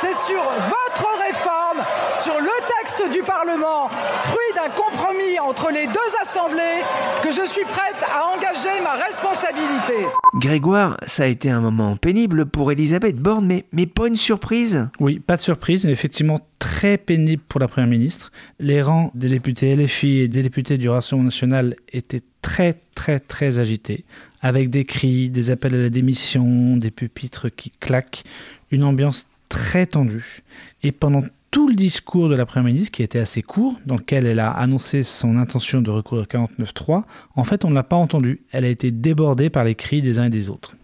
c'est 0.06 0.34
sur 0.34 0.42
votre 0.42 1.08
réforme, 1.26 1.84
sur 2.22 2.40
le 2.40 2.50
texte 2.80 3.02
du 3.12 3.24
Parlement, 3.24 3.90
fruit 4.22 4.54
d'un 4.56 4.70
compromis 4.70 5.40
entre 5.40 5.72
les 5.72 5.88
deux 5.88 6.12
assemblées, 6.22 6.84
que 7.24 7.32
je 7.32 7.46
suis 7.48 7.64
prête 7.64 7.96
à 8.14 8.36
engager 8.36 8.82
ma 8.84 8.94
responsabilité. 8.94 10.08
Grégoire, 10.36 10.98
ça 11.08 11.24
a 11.24 11.28
été 11.28 11.50
un 11.50 11.62
moment 11.62 11.96
pénible 11.96 12.46
pour 12.46 12.72
Elisabeth 12.72 13.18
Borne, 13.18 13.46
mais, 13.46 13.66
mais 13.72 13.86
pas 13.86 14.08
une 14.08 14.16
surprise 14.16 14.88
Oui, 15.00 15.20
pas 15.20 15.38
de 15.38 15.42
surprise, 15.42 15.86
mais 15.86 15.92
effectivement 15.92 16.42
très 16.60 16.98
pénible 16.98 17.44
pour 17.48 17.60
la 17.60 17.68
Première 17.68 17.90
ministre. 17.90 18.32
Les 18.60 18.82
rangs 18.82 19.12
des 19.16 19.28
députés 19.28 19.76
LFI 19.76 20.20
et 20.20 20.28
des 20.28 20.44
députés 20.44 20.78
du 20.78 20.90
Rassemblement 20.90 21.26
national 21.26 21.76
étaient 21.92 22.24
très 22.42 22.76
très 22.94 23.20
très 23.20 23.60
agités, 23.60 24.06
avec 24.42 24.70
des 24.70 24.86
cris, 24.86 25.30
des 25.30 25.50
appels 25.50 25.74
à 25.74 25.82
la 25.82 25.90
démission, 25.90 26.78
des 26.78 26.92
pupitres 26.92 27.50
qui 27.50 27.72
claquent, 27.72 28.24
une 28.72 28.84
ambiance 28.84 29.26
très 29.50 29.86
tendue. 29.86 30.44
Et 30.84 30.92
pendant 30.92 31.24
tout 31.56 31.70
le 31.70 31.76
discours 31.76 32.28
de 32.28 32.36
la 32.36 32.46
Première 32.46 32.66
ministre, 32.66 32.92
qui 32.92 33.02
était 33.02 33.20
assez 33.20 33.42
court, 33.42 33.76
dans 33.86 33.96
lequel 33.96 34.26
elle 34.26 34.40
a 34.40 34.52
annoncé 34.52 35.04
son 35.04 35.38
intention 35.38 35.82
de 35.82 35.90
recourir 35.90 36.24
au 36.24 36.26
49.3, 36.26 37.04
en 37.36 37.44
fait, 37.46 37.64
on 37.64 37.70
ne 37.70 37.76
l'a 37.76 37.84
pas 37.84 37.96
entendu. 37.96 38.42
Elle 38.52 38.66
a 38.66 38.68
été 38.68 38.92
débordée 38.92 39.50
par 39.50 39.64
les 39.64 39.74
cris 39.74 40.02
des 40.02 40.20
uns 40.20 40.26
et 40.26 40.30
des 40.30 40.50
autres. 40.50 40.76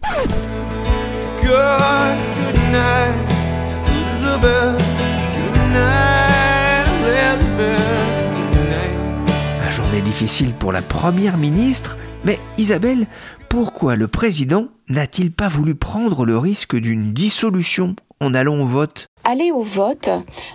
Un 9.62 9.70
journée 9.70 10.00
difficile 10.00 10.54
pour 10.54 10.72
la 10.72 10.80
Première 10.80 11.36
ministre, 11.36 11.98
mais 12.24 12.38
Isabelle, 12.56 13.06
pourquoi 13.50 13.94
le 13.96 14.08
président 14.08 14.68
n'a-t-il 14.88 15.32
pas 15.32 15.48
voulu 15.48 15.74
prendre 15.74 16.24
le 16.24 16.38
risque 16.38 16.76
d'une 16.76 17.12
dissolution 17.12 17.94
en 18.22 18.34
allant 18.34 18.58
au 18.60 18.66
vote 18.66 19.06
Aller 19.24 19.52
au 19.52 19.62
vote, 19.62 20.10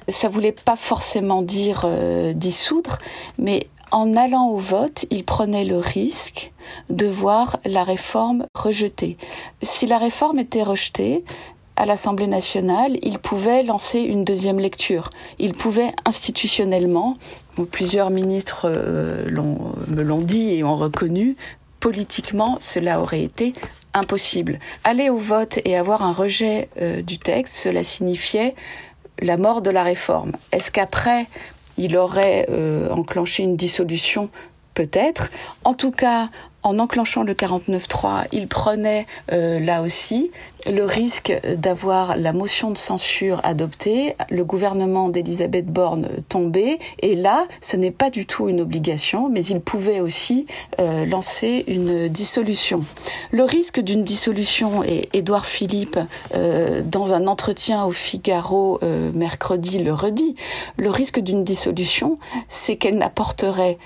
ça 0.09 0.27
voulait 0.27 0.51
pas 0.51 0.75
forcément 0.75 1.41
dire 1.41 1.83
euh, 1.86 2.33
dissoudre, 2.33 2.97
mais 3.38 3.67
en 3.91 4.15
allant 4.17 4.47
au 4.47 4.57
vote, 4.57 5.05
il 5.09 5.24
prenait 5.24 5.63
le 5.63 5.77
risque 5.77 6.51
de 6.89 7.07
voir 7.07 7.59
la 7.63 7.86
réforme 7.86 8.45
rejetée. 8.53 9.17
Si 9.62 9.86
la 9.86 9.97
réforme 9.97 10.39
était 10.39 10.63
rejetée, 10.63 11.24
à 11.77 11.86
l'Assemblée 11.86 12.27
nationale, 12.27 12.97
il 13.03 13.19
pouvait 13.19 13.62
lancer 13.62 14.00
une 14.00 14.24
deuxième 14.24 14.59
lecture. 14.59 15.12
Il 15.38 15.53
pouvait 15.53 15.91
institutionnellement, 16.05 17.15
plusieurs 17.71 18.09
ministres 18.09 18.65
euh, 18.65 19.29
me 19.88 20.01
l'ont 20.01 20.17
dit 20.17 20.55
et 20.55 20.63
ont 20.63 20.75
reconnu, 20.75 21.38
politiquement, 21.79 22.57
cela 22.59 23.00
aurait 23.00 23.21
été 23.21 23.53
impossible. 23.97 24.59
Aller 24.83 25.09
au 25.09 25.17
vote 25.17 25.59
et 25.65 25.75
avoir 25.75 26.03
un 26.03 26.11
rejet 26.11 26.69
euh, 26.81 27.01
du 27.01 27.17
texte, 27.19 27.55
cela 27.55 27.83
signifiait 27.83 28.55
la 29.19 29.37
mort 29.37 29.61
de 29.61 29.69
la 29.69 29.83
réforme. 29.83 30.33
Est-ce 30.51 30.71
qu'après, 30.71 31.27
il 31.77 31.97
aurait 31.97 32.47
euh, 32.49 32.89
enclenché 32.91 33.43
une 33.43 33.57
dissolution? 33.57 34.29
Peut-être. 34.73 35.31
En 35.63 35.73
tout 35.73 35.89
cas, 35.89 36.29
en 36.67 36.79
enclenchant 36.79 37.24
le 37.24 37.33
49.3, 37.33 38.25
il 38.33 38.47
prenait 38.47 39.05
euh, 39.31 39.59
là 39.59 39.81
aussi 39.81 40.31
le 40.69 40.83
risque 40.83 41.33
d'avoir 41.55 42.17
la 42.17 42.33
motion 42.33 42.71
de 42.71 42.77
censure 42.77 43.39
adoptée, 43.45 44.15
le 44.29 44.43
gouvernement 44.43 45.07
d'Elisabeth 45.07 45.67
Borne 45.67 46.09
tombé, 46.27 46.77
et 47.00 47.15
là, 47.15 47.45
ce 47.62 47.77
n'est 47.77 47.91
pas 47.91 48.09
du 48.09 48.25
tout 48.25 48.50
une 48.50 48.59
obligation, 48.59 49.29
mais 49.29 49.45
il 49.45 49.62
pouvait 49.62 50.01
aussi 50.01 50.45
euh, 50.79 51.05
lancer 51.05 51.63
une 51.67 52.09
dissolution. 52.09 52.83
Le 53.31 53.45
risque 53.45 53.79
d'une 53.79 54.03
dissolution, 54.03 54.83
et 54.83 55.07
Édouard 55.13 55.45
Philippe, 55.45 56.00
euh, 56.36 56.81
dans 56.83 57.13
un 57.13 57.27
entretien 57.27 57.86
au 57.86 57.91
Figaro 57.91 58.81
mercredi, 59.13 59.79
le 59.79 59.93
redit, 59.93 60.36
le 60.75 60.89
risque 60.89 61.19
d'une 61.19 61.45
dissolution, 61.45 62.19
c'est 62.50 62.75
qu'elle 62.75 62.97
n'apporterait 62.97 63.77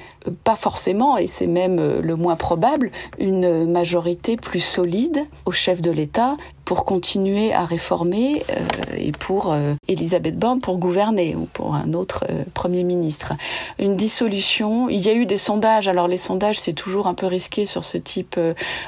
pas 0.43 0.55
forcément, 0.55 1.17
et 1.17 1.27
c'est 1.27 1.47
même 1.47 2.00
le 2.00 2.15
moins 2.15 2.35
probable, 2.35 2.70
une 3.17 3.69
majorité 3.69 4.37
plus 4.37 4.59
solide 4.59 5.25
au 5.45 5.51
chef 5.51 5.81
de 5.81 5.91
l'État 5.91 6.37
pour 6.71 6.85
continuer 6.85 7.51
à 7.51 7.65
réformer 7.65 8.43
euh, 8.49 8.55
et 8.97 9.11
pour 9.11 9.51
euh, 9.51 9.73
Elisabeth 9.89 10.39
Borne 10.39 10.61
pour 10.61 10.77
gouverner 10.77 11.35
ou 11.35 11.45
pour 11.51 11.75
un 11.75 11.93
autre 11.93 12.23
euh, 12.29 12.45
Premier 12.53 12.83
ministre. 12.83 13.33
Une 13.77 13.97
dissolution, 13.97 14.87
il 14.87 15.05
y 15.05 15.09
a 15.09 15.13
eu 15.13 15.25
des 15.25 15.35
sondages, 15.35 15.89
alors 15.89 16.07
les 16.07 16.15
sondages 16.15 16.57
c'est 16.57 16.71
toujours 16.71 17.07
un 17.07 17.13
peu 17.13 17.25
risqué 17.25 17.65
sur 17.65 17.83
ce 17.83 17.97
type, 17.97 18.39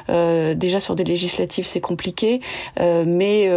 déjà 0.08 0.80
sur 0.80 0.94
des 0.94 1.04
législatives 1.04 1.66
c'est 1.66 1.80
compliqué, 1.80 2.40
mais 2.78 3.50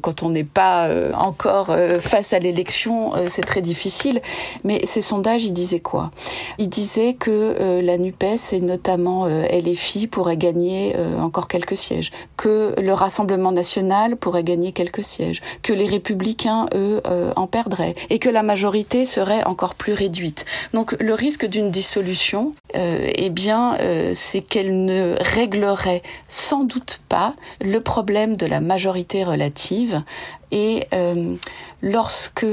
quand 0.00 0.22
on 0.22 0.30
n'est 0.30 0.44
pas 0.44 0.88
encore 1.14 1.74
face 2.00 2.32
à 2.32 2.38
l'élection 2.38 3.12
c'est 3.28 3.44
très 3.44 3.60
difficile. 3.60 4.20
Mais 4.62 4.86
ces 4.86 5.02
sondages 5.02 5.44
ils 5.44 5.52
disaient 5.52 5.80
quoi? 5.80 6.10
Ils 6.58 6.68
disaient 6.68 7.14
que 7.14 7.80
la 7.82 7.98
NUPES 7.98 8.52
et 8.52 8.60
notamment 8.60 9.26
LFI 9.26 10.06
pourraient 10.06 10.36
gagner 10.36 10.94
encore 11.20 11.48
quelques 11.48 11.76
sièges, 11.76 12.12
que 12.36 12.74
le 12.78 12.92
Rassemblement 12.92 13.52
national 13.52 13.73
pourrait 14.18 14.44
gagner 14.44 14.72
quelques 14.72 15.04
sièges, 15.04 15.40
que 15.62 15.72
les 15.72 15.86
républicains, 15.86 16.66
eux, 16.74 17.00
euh, 17.06 17.32
en 17.36 17.46
perdraient, 17.46 17.94
et 18.10 18.18
que 18.18 18.28
la 18.28 18.42
majorité 18.42 19.04
serait 19.04 19.44
encore 19.44 19.74
plus 19.74 19.92
réduite. 19.92 20.44
Donc 20.72 20.96
le 21.00 21.14
risque 21.14 21.46
d'une 21.46 21.70
dissolution, 21.70 22.54
euh, 22.76 23.10
eh 23.14 23.30
bien, 23.30 23.76
euh, 23.80 24.12
c'est 24.14 24.40
qu'elle 24.40 24.84
ne 24.84 25.16
réglerait 25.20 26.02
sans 26.28 26.64
doute 26.64 27.00
pas 27.08 27.34
le 27.60 27.80
problème 27.80 28.36
de 28.36 28.46
la 28.46 28.60
majorité 28.60 29.24
relative 29.24 30.02
et 30.50 30.86
euh, 30.92 31.36
lorsque 31.82 32.46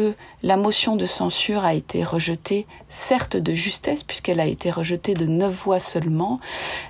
la 0.43 0.57
motion 0.57 0.95
de 0.95 1.05
censure 1.05 1.63
a 1.63 1.73
été 1.73 2.03
rejetée, 2.03 2.65
certes 2.89 3.37
de 3.37 3.53
justesse, 3.53 4.03
puisqu'elle 4.03 4.39
a 4.39 4.45
été 4.45 4.71
rejetée 4.71 5.13
de 5.13 5.25
neuf 5.25 5.63
voix 5.63 5.79
seulement, 5.79 6.39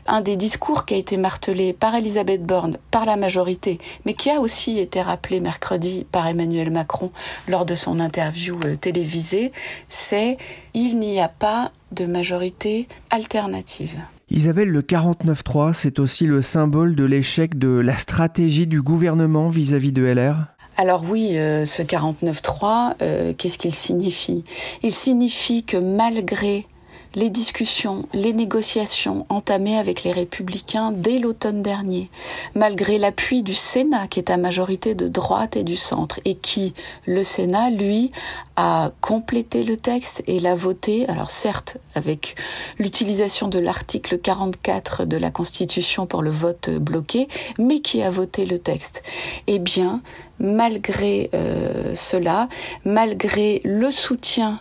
un 0.08 0.22
des 0.22 0.36
discours 0.36 0.86
qui 0.86 0.94
a 0.94 0.98
été 0.98 1.18
martelé 1.18 1.74
par 1.74 1.96
Elisabeth 1.96 2.46
Borne, 2.46 2.78
par 2.92 3.06
la 3.06 3.16
majorité, 3.16 3.80
mais 4.06 4.14
qui 4.14 4.30
a 4.30 4.40
aussi 4.40 4.80
été 4.80 5.02
rappelé 5.02 5.40
mercredi 5.40 6.06
par 6.12 6.28
Emmanuel 6.28 6.72
Macron 6.72 7.12
lors 7.48 7.66
de 7.66 7.76
son 7.76 8.00
interview 8.00 8.60
euh, 8.66 8.76
télévisée, 8.76 9.52
c'est 9.90 10.38
il 10.74 11.00
n'y 11.00 11.20
a 11.20 11.28
pas 11.28 11.72
de 11.92 12.06
majorité 12.06 12.88
alternative. 13.10 14.00
Isabelle, 14.30 14.70
le 14.70 14.82
49-3, 14.82 15.74
c'est 15.74 16.00
aussi 16.00 16.26
le 16.26 16.42
symbole 16.42 16.96
de 16.96 17.04
l'échec 17.04 17.60
de 17.60 17.68
la 17.68 17.98
stratégie 17.98 18.66
du 18.66 18.82
gouvernement 18.82 19.50
vis-à-vis 19.50 19.92
de 19.92 20.04
LR 20.04 20.51
alors 20.78 21.04
oui, 21.08 21.38
euh, 21.38 21.66
ce 21.66 21.84
49.3, 21.84 22.96
euh, 23.02 23.34
qu'est-ce 23.38 23.58
qu'il 23.58 23.76
signifie? 23.76 24.44
Il 24.84 24.94
signifie 24.94 25.64
que 25.64 25.78
malgré 25.78 26.66
les 27.16 27.30
discussions, 27.30 28.08
les 28.14 28.34
négociations 28.34 29.26
entamées 29.30 29.78
avec 29.78 30.04
les 30.04 30.12
républicains 30.12 30.92
dès 30.92 31.20
l'automne 31.20 31.62
dernier, 31.62 32.10
malgré 32.56 32.98
l'appui 32.98 33.44
du 33.44 33.54
Sénat 33.54 34.08
qui 34.08 34.20
est 34.20 34.30
à 34.30 34.38
majorité 34.38 34.96
de 34.96 35.08
droite 35.08 35.58
et 35.58 35.64
du 35.64 35.76
centre 35.76 36.20
et 36.24 36.36
qui, 36.36 36.74
le 37.06 37.24
Sénat, 37.24 37.70
lui, 37.70 38.12
a 38.56 38.92
complété 39.02 39.64
le 39.64 39.76
texte 39.76 40.24
et 40.28 40.40
l'a 40.40 40.56
voté, 40.56 41.08
alors 41.10 41.32
certes 41.32 41.78
avec 41.96 42.36
l'utilisation 42.80 43.48
de 43.48 43.60
l'article 43.60 44.18
44 44.18 45.06
de 45.06 45.18
la 45.18 45.32
Constitution 45.32 46.06
pour 46.06 46.22
le 46.22 46.32
vote 46.32 46.70
bloqué, 46.70 47.28
mais 47.60 47.80
qui 47.80 48.02
a 48.02 48.10
voté 48.10 48.46
le 48.46 48.60
texte. 48.60 49.04
Eh 49.48 49.60
bien, 49.60 50.02
malgré 50.40 51.30
euh, 51.34 51.94
cela, 51.96 52.48
malgré 52.86 53.62
le 53.64 53.92
soutien 53.92 54.60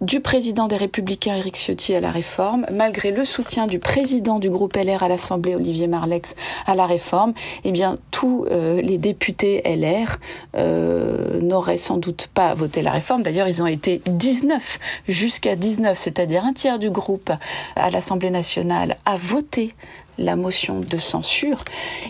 du 0.00 0.20
président 0.20 0.68
des 0.68 0.76
Républicains 0.76 1.36
Éric 1.36 1.56
Ciotti 1.56 1.94
à 1.94 2.00
la 2.00 2.10
réforme, 2.10 2.66
malgré 2.72 3.10
le 3.10 3.24
soutien 3.24 3.66
du 3.66 3.78
président 3.78 4.38
du 4.38 4.48
groupe 4.48 4.76
LR 4.76 5.02
à 5.02 5.08
l'Assemblée 5.08 5.54
Olivier 5.54 5.88
Marlex 5.88 6.34
à 6.66 6.74
la 6.74 6.86
réforme, 6.86 7.32
eh 7.64 7.72
bien 7.72 7.98
tous 8.10 8.46
euh, 8.50 8.80
les 8.80 8.98
députés 8.98 9.62
LR 9.64 10.18
euh, 10.56 11.40
n'auraient 11.40 11.76
sans 11.76 11.96
doute 11.96 12.28
pas 12.32 12.54
voté 12.54 12.82
la 12.82 12.92
réforme. 12.92 13.22
D'ailleurs, 13.22 13.48
ils 13.48 13.62
ont 13.62 13.66
été 13.66 14.00
19 14.06 14.78
jusqu'à 15.08 15.56
19, 15.56 15.98
c'est-à-dire 15.98 16.44
un 16.44 16.52
tiers 16.52 16.78
du 16.78 16.90
groupe 16.90 17.32
à 17.74 17.90
l'Assemblée 17.90 18.30
nationale 18.30 18.96
a 19.04 19.16
voté 19.16 19.74
la 20.18 20.36
motion 20.36 20.80
de 20.80 20.98
censure. 20.98 21.64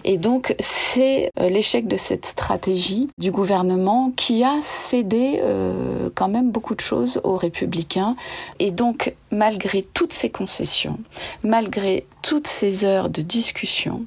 Et 0.04 0.18
donc, 0.18 0.54
c'est 0.58 1.30
euh, 1.38 1.48
l'échec 1.48 1.86
de 1.86 1.96
cette 1.96 2.26
stratégie 2.26 3.08
du 3.18 3.30
gouvernement 3.30 4.12
qui 4.16 4.44
a 4.44 4.60
cédé 4.60 5.40
euh, 5.42 6.10
quand 6.14 6.28
même 6.28 6.50
beaucoup 6.50 6.74
de 6.74 6.80
choses 6.80 7.20
aux 7.24 7.36
républicains. 7.36 8.16
Et 8.58 8.70
donc, 8.70 9.14
malgré 9.30 9.82
toutes 9.82 10.12
ces 10.12 10.30
concessions, 10.30 10.98
malgré 11.42 12.06
toutes 12.22 12.46
ces 12.46 12.84
heures 12.84 13.10
de 13.10 13.22
discussion, 13.22 14.04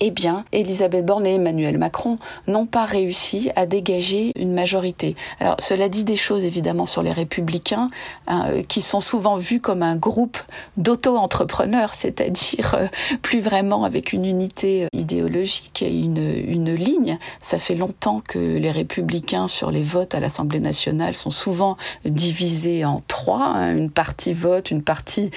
eh 0.00 0.10
bien, 0.10 0.44
Elisabeth 0.52 1.06
Borne 1.06 1.26
et 1.26 1.34
Emmanuel 1.34 1.78
Macron 1.78 2.16
n'ont 2.48 2.66
pas 2.66 2.84
réussi 2.84 3.50
à 3.54 3.66
dégager 3.66 4.32
une 4.36 4.52
majorité. 4.52 5.14
Alors, 5.38 5.56
cela 5.60 5.88
dit 5.88 6.04
des 6.04 6.16
choses 6.16 6.44
évidemment 6.44 6.86
sur 6.86 7.02
les 7.02 7.12
républicains, 7.12 7.88
hein, 8.26 8.46
euh, 8.48 8.62
qui 8.62 8.82
sont 8.82 9.00
souvent 9.00 9.36
vus 9.36 9.60
comme 9.60 9.82
un 9.82 9.96
groupe 9.96 10.38
d'auto-entrepreneurs, 10.76 11.94
c'est-à-dire 11.94 12.74
euh, 12.74 12.86
plus 13.22 13.40
vraiment 13.40 13.84
avec 13.84 14.12
une 14.12 14.24
unité 14.24 14.84
euh, 14.84 14.88
idéologique 14.92 15.82
et 15.82 15.96
une, 15.96 16.18
une 16.46 16.74
ligne. 16.74 17.18
Ça 17.40 17.58
fait 17.58 17.76
longtemps 17.76 18.20
que 18.26 18.38
les 18.38 18.70
républicains 18.72 19.48
sur 19.48 19.70
les 19.70 19.82
votes 19.82 20.14
à 20.14 20.20
l'Assemblée 20.20 20.60
nationale 20.60 21.14
sont 21.14 21.30
souvent 21.30 21.76
divisés 22.04 22.84
en 22.84 23.02
trois. 23.06 23.44
Hein, 23.44 23.76
une 23.76 23.90
partie 23.90 24.32
vote, 24.32 24.70
une 24.70 24.82
partie 24.82 25.30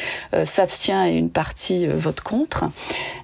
s'abstient 0.44 1.06
et 1.06 1.16
une 1.16 1.30
partie 1.30 1.88
vote 1.88 2.22
contre. 2.22 2.66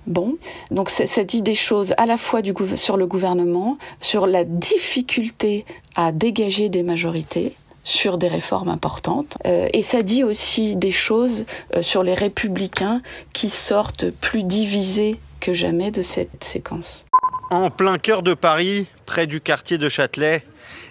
Bon, 0.05 0.35
donc 0.69 0.89
c'est 0.89 1.22
dit 1.23 1.41
des 1.41 1.55
choses 1.55 1.93
à 1.97 2.05
la 2.05 2.17
fois 2.17 2.41
sur 2.75 2.97
le 2.97 3.05
gouvernement, 3.05 3.77
sur 4.01 4.27
la 4.27 4.43
difficulté 4.43 5.65
à 5.95 6.11
dégager 6.11 6.69
des 6.69 6.83
majorités 6.83 7.53
sur 7.83 8.17
des 8.17 8.27
réformes 8.27 8.69
importantes. 8.69 9.37
Euh, 9.45 9.67
et 9.73 9.81
ça 9.81 10.01
dit 10.01 10.23
aussi 10.23 10.75
des 10.75 10.91
choses 10.91 11.45
euh, 11.75 11.81
sur 11.81 12.03
les 12.03 12.13
républicains 12.13 13.01
qui 13.33 13.49
sortent 13.49 14.09
plus 14.09 14.43
divisés 14.43 15.19
que 15.39 15.53
jamais 15.53 15.91
de 15.91 16.01
cette 16.01 16.43
séquence. 16.43 17.05
En 17.49 17.69
plein 17.69 17.97
cœur 17.97 18.23
de 18.23 18.33
Paris, 18.33 18.87
près 19.05 19.27
du 19.27 19.41
quartier 19.41 19.77
de 19.77 19.89
Châtelet, 19.89 20.43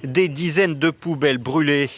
des 0.04 0.28
dizaines 0.28 0.74
de 0.74 0.90
poubelles 0.90 1.38
brûlées. 1.38 1.90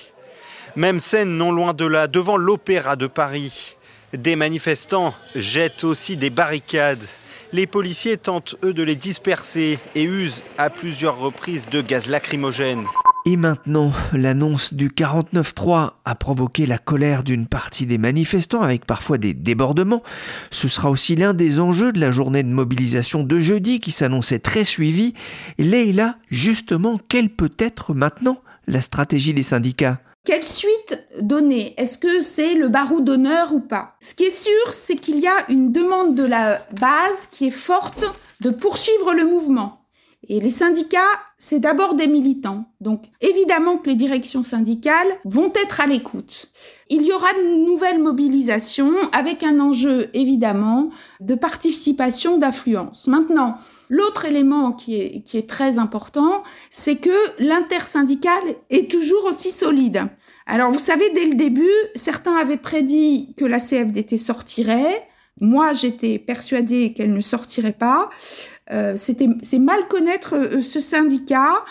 Même 0.77 1.01
scène 1.01 1.37
non 1.37 1.53
loin 1.53 1.75
de 1.75 1.85
là, 1.85 2.07
devant 2.07 2.37
l'Opéra 2.37 2.97
de 2.97 3.07
Paris. 3.07 3.77
Des 4.13 4.37
manifestants 4.37 5.13
jettent 5.35 5.85
aussi 5.85 6.17
des 6.17 6.31
barricades 6.31 7.05
les 7.55 7.69
policiers 7.69 8.17
tentent, 8.17 8.57
eux, 8.65 8.75
de 8.75 8.83
les 8.83 8.97
disperser 8.97 9.79
et 9.95 10.03
usent 10.03 10.43
à 10.59 10.71
plusieurs 10.71 11.19
reprises 11.19 11.69
de 11.71 11.81
gaz 11.83 12.09
lacrymogène. 12.09 12.85
Et 13.27 13.37
maintenant, 13.37 13.93
l'annonce 14.13 14.75
du 14.75 14.89
49-3 14.89 15.93
a 16.05 16.15
provoqué 16.17 16.67
la 16.67 16.79
colère 16.79 17.23
d'une 17.23 17.47
partie 17.47 17.87
des 17.87 17.97
manifestants 17.97 18.61
avec 18.61 18.87
parfois 18.87 19.19
des 19.19 19.35
débordements. 19.35 20.03
Ce 20.51 20.69
sera 20.69 20.91
aussi 20.91 21.15
l'un 21.15 21.33
des 21.33 21.61
enjeux 21.61 21.93
de 21.93 22.01
la 22.01 22.11
journée 22.11 22.43
de 22.43 22.49
mobilisation 22.49 23.23
de 23.23 23.39
jeudi 23.39 23.79
qui 23.79 23.93
s'annonçait 23.93 24.41
très 24.41 24.65
suivie. 24.65 25.15
Leïla, 25.57 26.19
justement, 26.29 27.01
quelle 27.09 27.31
peut 27.31 27.55
être 27.59 27.95
maintenant 27.95 28.43
la 28.67 28.83
stratégie 28.83 29.33
des 29.33 29.45
syndicats? 29.45 30.01
Quelle 30.25 30.43
suite 30.43 30.99
donner? 31.21 31.75
Est-ce 31.77 31.99
que 31.99 32.23
c'est 32.23 32.55
le 32.55 32.69
barreau 32.69 33.01
d'honneur 33.01 33.53
ou 33.53 33.61
pas? 33.61 33.97
Ce 34.01 34.15
qui 34.15 34.25
est 34.25 34.31
sûr, 34.31 34.73
c'est 34.73 34.97
qu'il 34.97 35.21
y 35.21 35.27
a 35.27 35.51
une 35.51 35.71
demande 35.71 36.15
de 36.15 36.25
la 36.25 36.67
base 36.81 37.27
qui 37.31 37.47
est 37.47 37.51
forte 37.51 38.07
de 38.41 38.51
poursuivre 38.51 39.13
le 39.13 39.25
mouvement. 39.25 39.81
Et 40.29 40.41
les 40.41 40.51
syndicats, 40.51 41.21
c'est 41.37 41.61
d'abord 41.61 41.95
des 41.95 42.07
militants. 42.07 42.65
Donc 42.81 43.05
évidemment 43.21 43.77
que 43.77 43.91
les 43.91 43.95
directions 43.95 44.43
syndicales 44.43 45.09
vont 45.27 45.53
être 45.55 45.83
à 45.83 45.87
l'écoute. 45.87 46.49
Il 46.89 47.05
y 47.05 47.13
aura 47.13 47.31
de 47.35 47.67
nouvelles 47.67 48.03
mobilisations 48.03 48.95
avec 49.13 49.43
un 49.43 49.61
enjeu 49.61 50.09
évidemment 50.15 50.89
de 51.21 51.35
participation, 51.35 52.39
d'affluence. 52.39 53.07
Maintenant, 53.07 53.59
L'autre 53.89 54.25
élément 54.25 54.73
qui 54.73 54.97
est, 54.97 55.23
qui 55.23 55.37
est 55.37 55.49
très 55.49 55.79
important, 55.79 56.43
c'est 56.71 56.97
que 56.97 57.11
l'intersyndical 57.39 58.43
est 58.71 58.91
toujours 58.91 59.25
aussi 59.25 59.51
solide. 59.51 60.09
Alors, 60.47 60.71
vous 60.71 60.79
savez, 60.79 61.11
dès 61.15 61.25
le 61.25 61.35
début, 61.35 61.71
certains 61.95 62.35
avaient 62.35 62.59
prédit 62.59 63.35
que 63.37 63.45
la 63.45 63.59
CFDT 63.59 64.17
sortirait. 64.17 65.09
Moi, 65.41 65.73
j'étais 65.73 66.19
persuadée 66.19 66.93
qu'elle 66.93 67.13
ne 67.13 67.21
sortirait 67.21 67.73
pas. 67.73 68.11
Euh, 68.71 68.97
c'est 68.97 69.59
mal 69.59 69.89
connaître 69.89 70.35
euh, 70.35 70.63
ce 70.63 70.81
syndicat. 70.81 71.65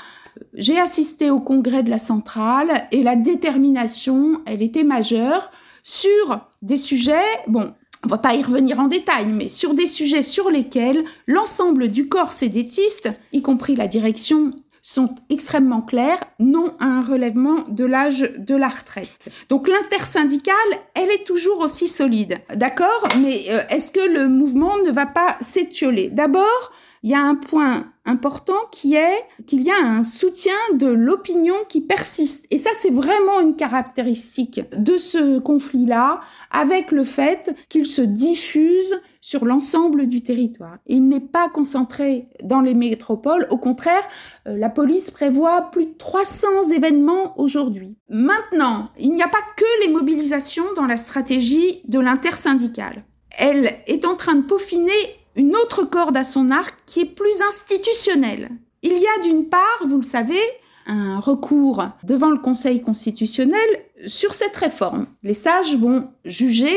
J'ai 0.53 0.79
assisté 0.79 1.29
au 1.29 1.39
congrès 1.39 1.83
de 1.83 1.89
la 1.89 1.99
centrale 1.99 2.87
et 2.91 3.03
la 3.03 3.15
détermination, 3.15 4.41
elle 4.45 4.61
était 4.61 4.83
majeure 4.83 5.51
sur 5.83 6.47
des 6.61 6.77
sujets, 6.77 7.21
bon, 7.47 7.73
on 8.03 8.07
va 8.07 8.17
pas 8.17 8.35
y 8.35 8.43
revenir 8.43 8.79
en 8.79 8.87
détail, 8.87 9.27
mais 9.27 9.47
sur 9.47 9.73
des 9.73 9.87
sujets 9.87 10.23
sur 10.23 10.49
lesquels 10.49 11.03
l'ensemble 11.27 11.87
du 11.87 12.07
corps 12.07 12.33
sédétiste, 12.33 13.11
y 13.31 13.41
compris 13.41 13.75
la 13.75 13.87
direction, 13.87 14.51
sont 14.85 15.15
extrêmement 15.29 15.81
clairs, 15.81 16.21
non 16.39 16.75
à 16.81 16.85
un 16.85 17.01
relèvement 17.01 17.63
de 17.69 17.85
l'âge 17.85 18.29
de 18.37 18.55
la 18.55 18.67
retraite. 18.67 19.29
Donc 19.47 19.69
l'intersyndicale, 19.69 20.53
elle 20.93 21.09
est 21.09 21.25
toujours 21.25 21.59
aussi 21.59 21.87
solide, 21.87 22.39
d'accord? 22.53 23.07
Mais 23.21 23.45
euh, 23.49 23.61
est-ce 23.69 23.93
que 23.93 24.05
le 24.05 24.27
mouvement 24.27 24.77
ne 24.85 24.91
va 24.91 25.05
pas 25.05 25.37
s'étioler? 25.39 26.09
D'abord, 26.09 26.73
il 27.03 27.09
y 27.09 27.13
a 27.13 27.21
un 27.21 27.35
point 27.35 27.91
important 28.05 28.57
qui 28.71 28.95
est 28.95 29.23
qu'il 29.45 29.61
y 29.61 29.71
a 29.71 29.77
un 29.77 30.03
soutien 30.03 30.55
de 30.73 30.87
l'opinion 30.87 31.55
qui 31.67 31.81
persiste. 31.81 32.47
Et 32.49 32.57
ça, 32.57 32.69
c'est 32.75 32.91
vraiment 32.91 33.41
une 33.41 33.55
caractéristique 33.55 34.61
de 34.77 34.97
ce 34.97 35.39
conflit-là, 35.39 36.21
avec 36.51 36.91
le 36.91 37.03
fait 37.03 37.55
qu'il 37.69 37.87
se 37.87 38.01
diffuse 38.01 39.01
sur 39.21 39.45
l'ensemble 39.45 40.07
du 40.07 40.21
territoire. 40.21 40.77
Il 40.85 41.07
n'est 41.07 41.21
pas 41.21 41.49
concentré 41.49 42.27
dans 42.43 42.61
les 42.61 42.73
métropoles. 42.73 43.47
Au 43.49 43.57
contraire, 43.57 44.03
euh, 44.47 44.57
la 44.57 44.69
police 44.69 45.11
prévoit 45.11 45.71
plus 45.71 45.85
de 45.85 45.93
300 45.97 46.71
événements 46.73 47.37
aujourd'hui. 47.39 47.97
Maintenant, 48.09 48.89
il 48.99 49.13
n'y 49.13 49.23
a 49.23 49.27
pas 49.27 49.37
que 49.55 49.85
les 49.85 49.93
mobilisations 49.93 50.65
dans 50.75 50.85
la 50.85 50.97
stratégie 50.97 51.81
de 51.87 51.99
l'intersyndicale. 51.99 53.03
Elle 53.37 53.77
est 53.87 54.05
en 54.05 54.15
train 54.15 54.35
de 54.35 54.43
peaufiner 54.43 54.91
une 55.35 55.55
autre 55.55 55.83
corde 55.83 56.17
à 56.17 56.23
son 56.23 56.49
arc 56.51 56.75
qui 56.85 57.01
est 57.01 57.05
plus 57.05 57.41
institutionnelle. 57.47 58.49
Il 58.81 58.97
y 58.97 59.05
a 59.07 59.23
d'une 59.23 59.47
part, 59.49 59.83
vous 59.85 59.97
le 59.97 60.03
savez, 60.03 60.39
un 60.85 61.19
recours 61.19 61.83
devant 62.03 62.29
le 62.29 62.39
Conseil 62.39 62.81
constitutionnel 62.81 63.59
sur 64.05 64.33
cette 64.33 64.55
réforme. 64.55 65.07
Les 65.23 65.33
sages 65.33 65.75
vont 65.75 66.09
juger 66.25 66.75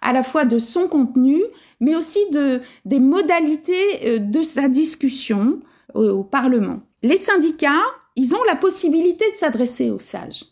à 0.00 0.12
la 0.12 0.22
fois 0.22 0.44
de 0.44 0.58
son 0.58 0.88
contenu, 0.88 1.42
mais 1.80 1.96
aussi 1.96 2.20
de, 2.30 2.60
des 2.84 3.00
modalités 3.00 3.74
euh, 4.04 4.18
de 4.18 4.42
sa 4.42 4.68
discussion 4.68 5.60
au, 5.94 6.22
Parlement. 6.22 6.80
Les 7.02 7.18
syndicats, 7.18 7.84
ils 8.14 8.34
ont 8.34 8.44
la 8.46 8.56
possibilité 8.56 9.28
de 9.30 9.36
s'adresser 9.36 9.90
aux 9.90 9.98
sages. 9.98 10.44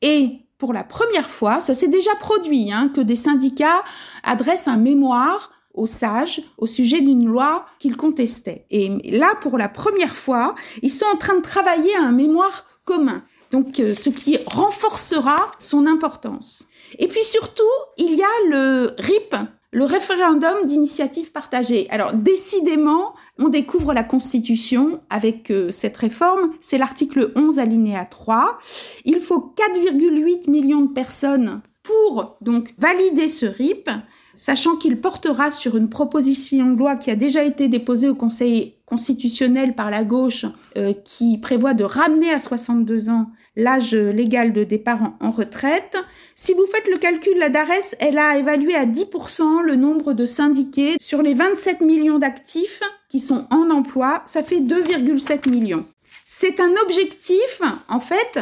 Et 0.00 0.38
pour 0.56 0.72
la 0.72 0.84
première 0.84 1.28
fois, 1.28 1.60
ça 1.60 1.74
s'est 1.74 1.88
déjà 1.88 2.14
produit, 2.20 2.72
hein, 2.72 2.90
que 2.94 3.00
des 3.00 3.16
syndicats 3.16 3.82
adressent 4.22 4.68
un 4.68 4.76
mémoire 4.76 5.50
aux 5.74 5.86
sages 5.86 6.42
au 6.56 6.66
sujet 6.66 7.00
d'une 7.00 7.26
loi 7.26 7.66
qu'ils 7.78 7.96
contestaient. 7.96 8.64
Et 8.70 8.88
là, 9.10 9.34
pour 9.40 9.58
la 9.58 9.68
première 9.68 10.16
fois, 10.16 10.54
ils 10.82 10.92
sont 10.92 11.06
en 11.12 11.16
train 11.16 11.36
de 11.36 11.42
travailler 11.42 11.94
à 11.96 12.02
un 12.02 12.12
mémoire 12.12 12.64
commun. 12.84 13.22
Donc, 13.50 13.78
euh, 13.80 13.94
ce 13.94 14.10
qui 14.10 14.38
renforcera 14.46 15.50
son 15.58 15.86
importance. 15.86 16.66
Et 16.98 17.08
puis 17.08 17.22
surtout, 17.22 17.62
il 17.98 18.14
y 18.14 18.22
a 18.22 18.48
le 18.48 18.94
RIP, 18.98 19.36
le 19.70 19.84
référendum 19.84 20.66
d'initiative 20.66 21.32
partagée. 21.32 21.88
Alors 21.90 22.12
décidément, 22.12 23.14
on 23.38 23.48
découvre 23.48 23.92
la 23.92 24.04
Constitution 24.04 25.00
avec 25.10 25.50
euh, 25.50 25.70
cette 25.70 25.96
réforme. 25.96 26.52
C'est 26.60 26.78
l'article 26.78 27.32
11 27.34 27.58
alinéa 27.58 28.04
3. 28.04 28.58
Il 29.04 29.20
faut 29.20 29.54
4,8 29.56 30.48
millions 30.48 30.82
de 30.82 30.92
personnes 30.92 31.60
pour 31.82 32.36
donc 32.40 32.72
valider 32.78 33.28
ce 33.28 33.46
RIP, 33.46 33.90
sachant 34.34 34.76
qu'il 34.76 35.00
portera 35.00 35.50
sur 35.50 35.76
une 35.76 35.88
proposition 35.88 36.72
de 36.72 36.78
loi 36.78 36.96
qui 36.96 37.10
a 37.10 37.16
déjà 37.16 37.44
été 37.44 37.68
déposée 37.68 38.08
au 38.08 38.14
Conseil 38.14 38.74
constitutionnel 38.86 39.74
par 39.74 39.90
la 39.90 40.04
gauche 40.04 40.46
euh, 40.76 40.92
qui 41.04 41.38
prévoit 41.38 41.74
de 41.74 41.84
ramener 41.84 42.30
à 42.30 42.38
62 42.38 43.10
ans 43.10 43.30
l'âge 43.56 43.94
légal 43.94 44.52
de 44.52 44.64
départ 44.64 45.14
en, 45.20 45.30
retraite. 45.30 45.96
Si 46.34 46.52
vous 46.54 46.66
faites 46.66 46.88
le 46.88 46.98
calcul, 46.98 47.38
la 47.38 47.48
DARES, 47.48 47.94
elle 48.00 48.18
a 48.18 48.36
évalué 48.36 48.74
à 48.74 48.84
10% 48.84 49.62
le 49.62 49.76
nombre 49.76 50.12
de 50.12 50.24
syndiqués 50.24 50.96
sur 51.00 51.22
les 51.22 51.34
27 51.34 51.80
millions 51.80 52.18
d'actifs 52.18 52.82
qui 53.08 53.20
sont 53.20 53.46
en 53.50 53.70
emploi, 53.70 54.22
ça 54.26 54.42
fait 54.42 54.60
2,7 54.60 55.48
millions. 55.48 55.84
C'est 56.26 56.58
un 56.58 56.72
objectif, 56.82 57.62
en 57.88 58.00
fait, 58.00 58.40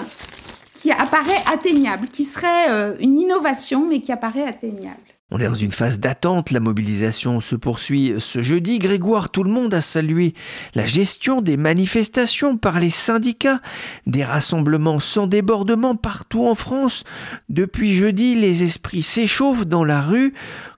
qui 0.75 0.91
apparaît 0.91 1.43
atteignable, 1.53 2.09
qui 2.09 2.25
serait 2.25 2.71
euh, 2.71 2.97
une 3.01 3.19
innovation, 3.19 3.87
mais 3.87 4.01
qui 4.01 4.13
apparaît 4.13 4.47
atteignable. 4.47 5.12
On 5.35 5.39
est 5.39 5.47
dans 5.47 5.55
une 5.55 5.71
phase 5.71 5.99
d'attente, 5.99 6.51
la 6.51 6.61
mobilisation 6.61 7.41
se 7.41 7.57
poursuit 7.57 8.13
ce 8.19 8.43
jeudi. 8.43 8.79
Grégoire, 8.79 9.31
tout 9.31 9.43
le 9.43 9.51
monde 9.51 9.73
a 9.73 9.81
salué 9.81 10.35
la 10.75 10.85
gestion 10.85 11.41
des 11.41 11.57
manifestations 11.57 12.59
par 12.59 12.79
les 12.79 12.91
syndicats, 12.91 13.63
des 14.07 14.25
rassemblements 14.25 15.01
sans 15.01 15.27
débordement 15.27 15.97
partout 15.97 16.47
en 16.47 16.55
France. 16.55 17.05
Depuis 17.49 17.95
jeudi, 17.95 18.35
les 18.35 18.63
esprits 18.63 19.03
s'échauffent 19.03 19.65
dans 19.65 19.85
la 19.85 20.03
rue. 20.03 20.35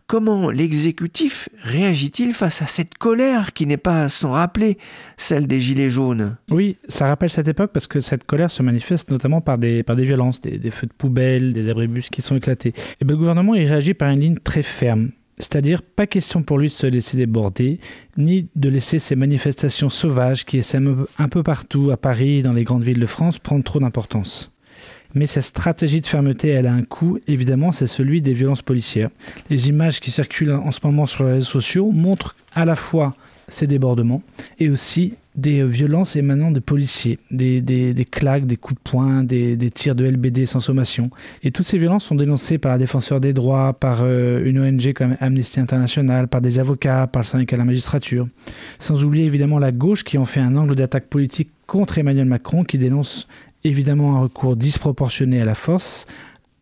Comment 0.06 0.50
l'exécutif 0.50 1.48
réagit-il 1.62 2.34
face 2.34 2.60
à 2.60 2.66
cette 2.66 2.98
colère 2.98 3.54
qui 3.54 3.66
n'est 3.66 3.78
pas 3.78 4.10
sans 4.10 4.32
rappeler 4.32 4.76
celle 5.16 5.46
des 5.46 5.62
Gilets 5.62 5.88
jaunes? 5.88 6.36
Oui, 6.50 6.76
ça 6.88 7.06
rappelle 7.06 7.30
cette 7.30 7.48
époque 7.48 7.70
parce 7.72 7.86
que 7.86 8.00
cette 8.00 8.24
colère 8.24 8.50
se 8.50 8.62
manifeste 8.62 9.10
notamment 9.10 9.40
par 9.40 9.56
des, 9.56 9.82
par 9.82 9.96
des 9.96 10.04
violences, 10.04 10.42
des, 10.42 10.70
feux 10.70 10.86
de 10.86 10.92
poubelle, 10.92 11.54
des 11.54 11.70
abribus 11.70 12.10
qui 12.10 12.20
sont 12.20 12.36
éclatés. 12.36 12.74
Et 13.00 13.04
bien, 13.06 13.14
le 13.14 13.16
gouvernement 13.16 13.54
il 13.54 13.66
réagit 13.66 13.94
par 13.94 14.10
une 14.10 14.20
ligne 14.20 14.36
très 14.36 14.62
ferme. 14.62 15.10
C'est-à-dire, 15.38 15.82
pas 15.82 16.06
question 16.06 16.42
pour 16.42 16.58
lui 16.58 16.68
de 16.68 16.72
se 16.72 16.86
laisser 16.86 17.16
déborder, 17.16 17.80
ni 18.18 18.48
de 18.54 18.68
laisser 18.68 18.98
ces 18.98 19.16
manifestations 19.16 19.90
sauvages 19.90 20.44
qui 20.44 20.58
essaiment 20.58 21.06
un 21.18 21.28
peu 21.28 21.42
partout, 21.42 21.90
à 21.90 21.96
Paris, 21.96 22.42
dans 22.42 22.52
les 22.52 22.62
grandes 22.62 22.84
villes 22.84 23.00
de 23.00 23.06
France, 23.06 23.38
prendre 23.38 23.64
trop 23.64 23.80
d'importance. 23.80 24.53
Mais 25.14 25.26
cette 25.26 25.44
stratégie 25.44 26.00
de 26.00 26.06
fermeté, 26.06 26.48
elle 26.48 26.66
a 26.66 26.72
un 26.72 26.82
coût, 26.82 27.18
évidemment, 27.26 27.72
c'est 27.72 27.86
celui 27.86 28.20
des 28.20 28.32
violences 28.32 28.62
policières. 28.62 29.10
Les 29.50 29.68
images 29.68 30.00
qui 30.00 30.10
circulent 30.10 30.52
en 30.52 30.70
ce 30.70 30.80
moment 30.82 31.06
sur 31.06 31.24
les 31.24 31.32
réseaux 31.32 31.60
sociaux 31.60 31.90
montrent 31.92 32.36
à 32.54 32.64
la 32.64 32.76
fois 32.76 33.14
ces 33.48 33.66
débordements 33.66 34.22
et 34.58 34.70
aussi 34.70 35.14
des 35.34 35.64
violences 35.64 36.14
émanant 36.14 36.52
de 36.52 36.60
policiers, 36.60 37.18
des, 37.30 37.60
des, 37.60 38.04
claques, 38.04 38.46
des 38.46 38.56
coups 38.56 38.76
de 38.76 38.88
poing, 38.88 39.24
des, 39.24 39.56
des, 39.56 39.70
tirs 39.70 39.96
de 39.96 40.04
LBD 40.04 40.46
sans 40.46 40.60
sommation. 40.60 41.10
Et 41.42 41.50
toutes 41.50 41.66
ces 41.66 41.76
violences 41.76 42.04
sont 42.04 42.14
dénoncées 42.14 42.58
par 42.58 42.70
la 42.70 42.78
défenseur 42.78 43.20
des 43.20 43.32
droits, 43.32 43.72
par 43.72 44.00
euh, 44.02 44.44
une 44.44 44.60
ONG 44.60 44.92
comme 44.92 45.16
Amnesty 45.20 45.58
International, 45.58 46.28
par 46.28 46.40
des 46.40 46.60
avocats, 46.60 47.08
par 47.08 47.22
le 47.22 47.26
syndicat 47.26 47.56
de 47.56 47.62
la 47.62 47.64
magistrature. 47.64 48.28
Sans 48.78 49.02
oublier 49.02 49.24
évidemment 49.24 49.58
la 49.58 49.72
gauche 49.72 50.04
qui 50.04 50.18
en 50.18 50.24
fait 50.24 50.40
un 50.40 50.54
angle 50.56 50.76
d'attaque 50.76 51.06
politique 51.06 51.50
contre 51.66 51.98
Emmanuel 51.98 52.26
Macron 52.26 52.62
qui 52.62 52.78
dénonce 52.78 53.26
évidemment 53.64 54.16
un 54.16 54.20
recours 54.20 54.56
disproportionné 54.56 55.40
à 55.40 55.44
la 55.44 55.54
force, 55.54 56.06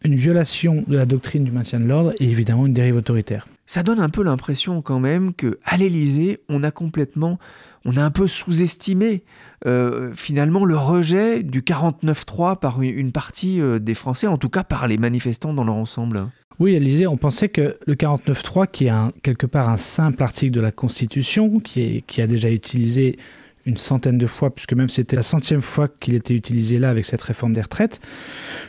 une 0.05 0.15
violation 0.15 0.85
de 0.87 0.97
la 0.97 1.07
doctrine 1.07 1.45
du 1.45 1.53
maintien 1.53 1.81
de 1.81 1.87
l'ordre 1.87 2.13
et 2.19 2.25
évidemment 2.25 2.67
une 2.67 2.73
dérive 2.73 2.97
autoritaire. 2.97 3.47
Ça 3.67 3.83
donne 3.83 4.01
un 4.01 4.09
peu 4.09 4.23
l'impression 4.23 4.83
quand 4.83 4.99
même 4.99 5.35
que 5.35 5.59
à 5.65 5.77
l'Élysée, 5.77 6.41
on 6.49 6.63
a 6.63 6.71
complètement, 6.71 7.39
on 7.85 7.97
a 7.97 8.03
un 8.03 8.11
peu 8.11 8.27
sous-estimé 8.27 9.23
euh, 9.67 10.13
finalement 10.15 10.65
le 10.65 10.77
rejet 10.77 11.43
du 11.43 11.63
49-3 11.63 12.59
par 12.59 12.83
une 12.83 13.13
partie 13.13 13.61
euh, 13.61 13.79
des 13.79 13.95
Français, 13.95 14.27
en 14.27 14.39
tout 14.39 14.49
cas 14.49 14.65
par 14.65 14.89
les 14.89 14.99
manifestants 14.99 15.55
dans 15.55 15.65
leur 15.65 15.77
ensemble. 15.77 16.27
Oui, 16.59 16.75
Élysée, 16.75 17.07
on 17.07 17.17
pensait 17.17 17.49
que 17.49 17.79
le 17.87 17.95
49-3, 17.95 18.69
qui 18.71 18.87
est 18.87 18.91
un, 18.91 19.13
quelque 19.23 19.47
part 19.47 19.69
un 19.69 19.77
simple 19.77 20.23
article 20.23 20.53
de 20.53 20.61
la 20.61 20.71
Constitution, 20.71 21.61
qui, 21.61 21.81
est, 21.81 22.01
qui 22.03 22.21
a 22.21 22.27
déjà 22.27 22.51
utilisé 22.51 23.17
une 23.67 23.77
centaine 23.77 24.19
de 24.19 24.27
fois, 24.27 24.55
puisque 24.55 24.73
même 24.73 24.89
c'était 24.89 25.17
la 25.17 25.23
centième 25.23 25.63
fois 25.63 25.89
qu'il 25.89 26.15
était 26.15 26.35
utilisé 26.35 26.79
là 26.79 26.91
avec 26.91 27.05
cette 27.05 27.23
réforme 27.23 27.53
des 27.53 27.61
retraites, 27.61 28.01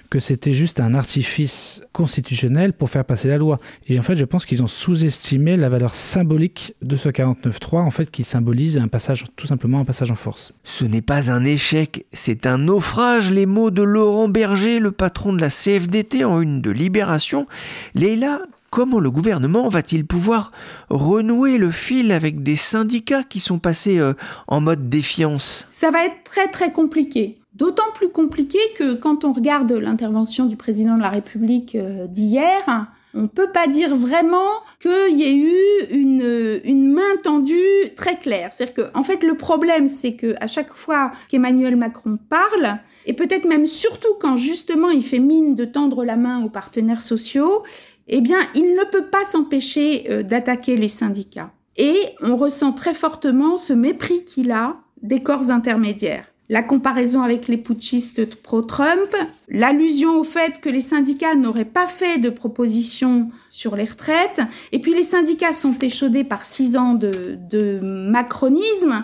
que 0.10 0.20
c'était 0.20 0.54
juste 0.54 0.80
un 0.80 0.94
artifice 0.94 1.82
constitutionnel 1.92 2.74
pour 2.74 2.90
faire 2.90 3.06
passer 3.06 3.28
la 3.28 3.38
loi. 3.38 3.60
Et 3.88 3.98
en 3.98 4.04
fait, 4.04 4.16
je 4.16 4.26
pense 4.26 4.46
qu'ils 4.46 4.62
ont 4.62 4.68
sous-estimé 4.68 5.58
la 5.58 5.70
valeur 5.70 5.96
symbolique 5.96 6.76
de 6.82 6.96
ce 6.96 7.10
49.3, 7.10 7.80
en 7.80 7.92
fait, 7.92 8.12
qui 8.12 8.24
symbolise 8.24 8.78
un 8.78 8.88
passage, 8.88 9.26
tout 9.36 9.48
simplement 9.48 9.80
un 9.80 9.86
passage 9.86 10.12
en 10.12 10.16
force. 10.16 10.54
Ce 10.64 10.86
n'est 10.86 11.02
pas 11.02 11.32
un 11.32 11.44
échec, 11.44 12.06
c'est 12.14 12.46
un 12.46 12.60
naufrage, 12.60 13.32
les 13.32 13.46
mots 13.46 13.72
de 13.72 13.82
Laurent 13.82 14.30
Berger, 14.30 14.80
le 14.80 14.92
patron 14.92 15.34
de 15.34 15.42
la 15.42 15.50
CFDT 15.50 16.24
en 16.24 16.42
une 16.42 16.62
de 16.62 16.72
Libération. 16.72 17.48
Léla, 17.96 18.42
comment 18.74 19.00
le 19.00 19.12
gouvernement 19.12 19.70
va-t-il 19.70 20.04
pouvoir 20.04 20.52
renouer 20.90 21.60
le 21.60 21.70
fil 21.70 22.12
avec 22.12 22.42
des 22.42 22.56
syndicats 22.56 23.24
qui 23.24 23.40
sont 23.40 23.60
passés 23.60 24.00
euh, 24.00 24.14
en 24.48 24.62
mode 24.62 24.90
défiance? 24.90 25.68
Ça 25.72 25.92
va 25.92 26.04
être 26.04 26.24
très 26.24 26.48
très 26.48 26.72
compliqué. 26.72 27.38
D'autant 27.54 27.92
plus 27.94 28.10
compliqué 28.10 28.58
que 28.76 28.96
quand 28.96 29.26
on 29.26 29.32
regarde 29.32 29.72
l'intervention 29.74 30.48
du 30.48 30.56
président 30.56 30.98
de 30.98 31.04
la 31.04 31.10
République 31.10 31.76
euh, 31.76 32.08
d'hier, 32.08 32.88
on 33.14 33.22
ne 33.22 33.28
peut 33.28 33.52
pas 33.54 33.68
dire 33.68 33.96
vraiment 33.96 34.50
qu'il 34.80 35.20
y 35.20 35.24
ait 35.24 35.36
eu 35.36 35.54
une, 35.92 36.92
main 36.92 37.02
tendue 37.22 37.92
très 37.96 38.18
claire. 38.18 38.50
C'est-à-dire 38.54 38.74
que, 38.74 38.98
en 38.98 39.04
fait, 39.04 39.24
le 39.24 39.36
problème, 39.36 39.88
c'est 39.88 40.14
que 40.14 40.34
à 40.42 40.48
chaque 40.48 40.74
fois 40.74 41.12
qu'Emmanuel 41.30 41.76
Macron 41.76 42.18
parle, 42.28 42.80
et 43.06 43.14
peut-être 43.14 43.46
même 43.46 43.68
surtout 43.68 44.16
quand 44.20 44.38
justement 44.38 44.90
il 44.90 45.04
fait 45.04 45.20
mine 45.20 45.56
de 45.56 45.66
tendre 45.66 46.06
la 46.06 46.16
main 46.16 46.44
aux 46.44 46.50
partenaires 46.50 47.02
sociaux, 47.02 47.64
eh 48.08 48.22
bien, 48.22 48.40
il 48.56 48.74
ne 48.74 48.84
peut 48.92 49.06
pas 49.06 49.26
s'empêcher 49.26 50.06
euh, 50.10 50.24
d'attaquer 50.24 50.76
les 50.78 50.88
syndicats. 50.88 51.52
Et 51.78 51.98
on 52.22 52.36
ressent 52.36 52.72
très 52.72 52.94
fortement 52.94 53.58
ce 53.58 53.74
mépris 53.74 54.24
qu'il 54.26 54.52
a 54.52 54.78
des 55.02 55.22
corps 55.22 55.52
intermédiaires. 55.52 56.26
La 56.50 56.62
comparaison 56.62 57.22
avec 57.22 57.48
les 57.48 57.58
putschistes 57.58 58.36
pro-Trump, 58.42 59.16
l'allusion 59.48 60.20
au 60.20 60.24
fait 60.24 60.60
que 60.60 60.70
les 60.70 60.82
syndicats 60.82 61.36
n'auraient 61.36 61.64
pas 61.66 61.88
fait 61.88 62.18
de 62.20 62.30
propositions 62.30 63.30
sur 63.50 63.76
les 63.76 63.86
retraites, 63.86 64.42
et 64.72 64.80
puis 64.80 64.94
les 64.94 65.04
syndicats 65.04 65.54
sont 65.54 65.76
échaudés 65.80 66.26
par 66.26 66.46
six 66.46 66.76
ans 66.76 66.94
de, 66.94 67.38
de 67.50 67.80
macronisme, 67.82 69.04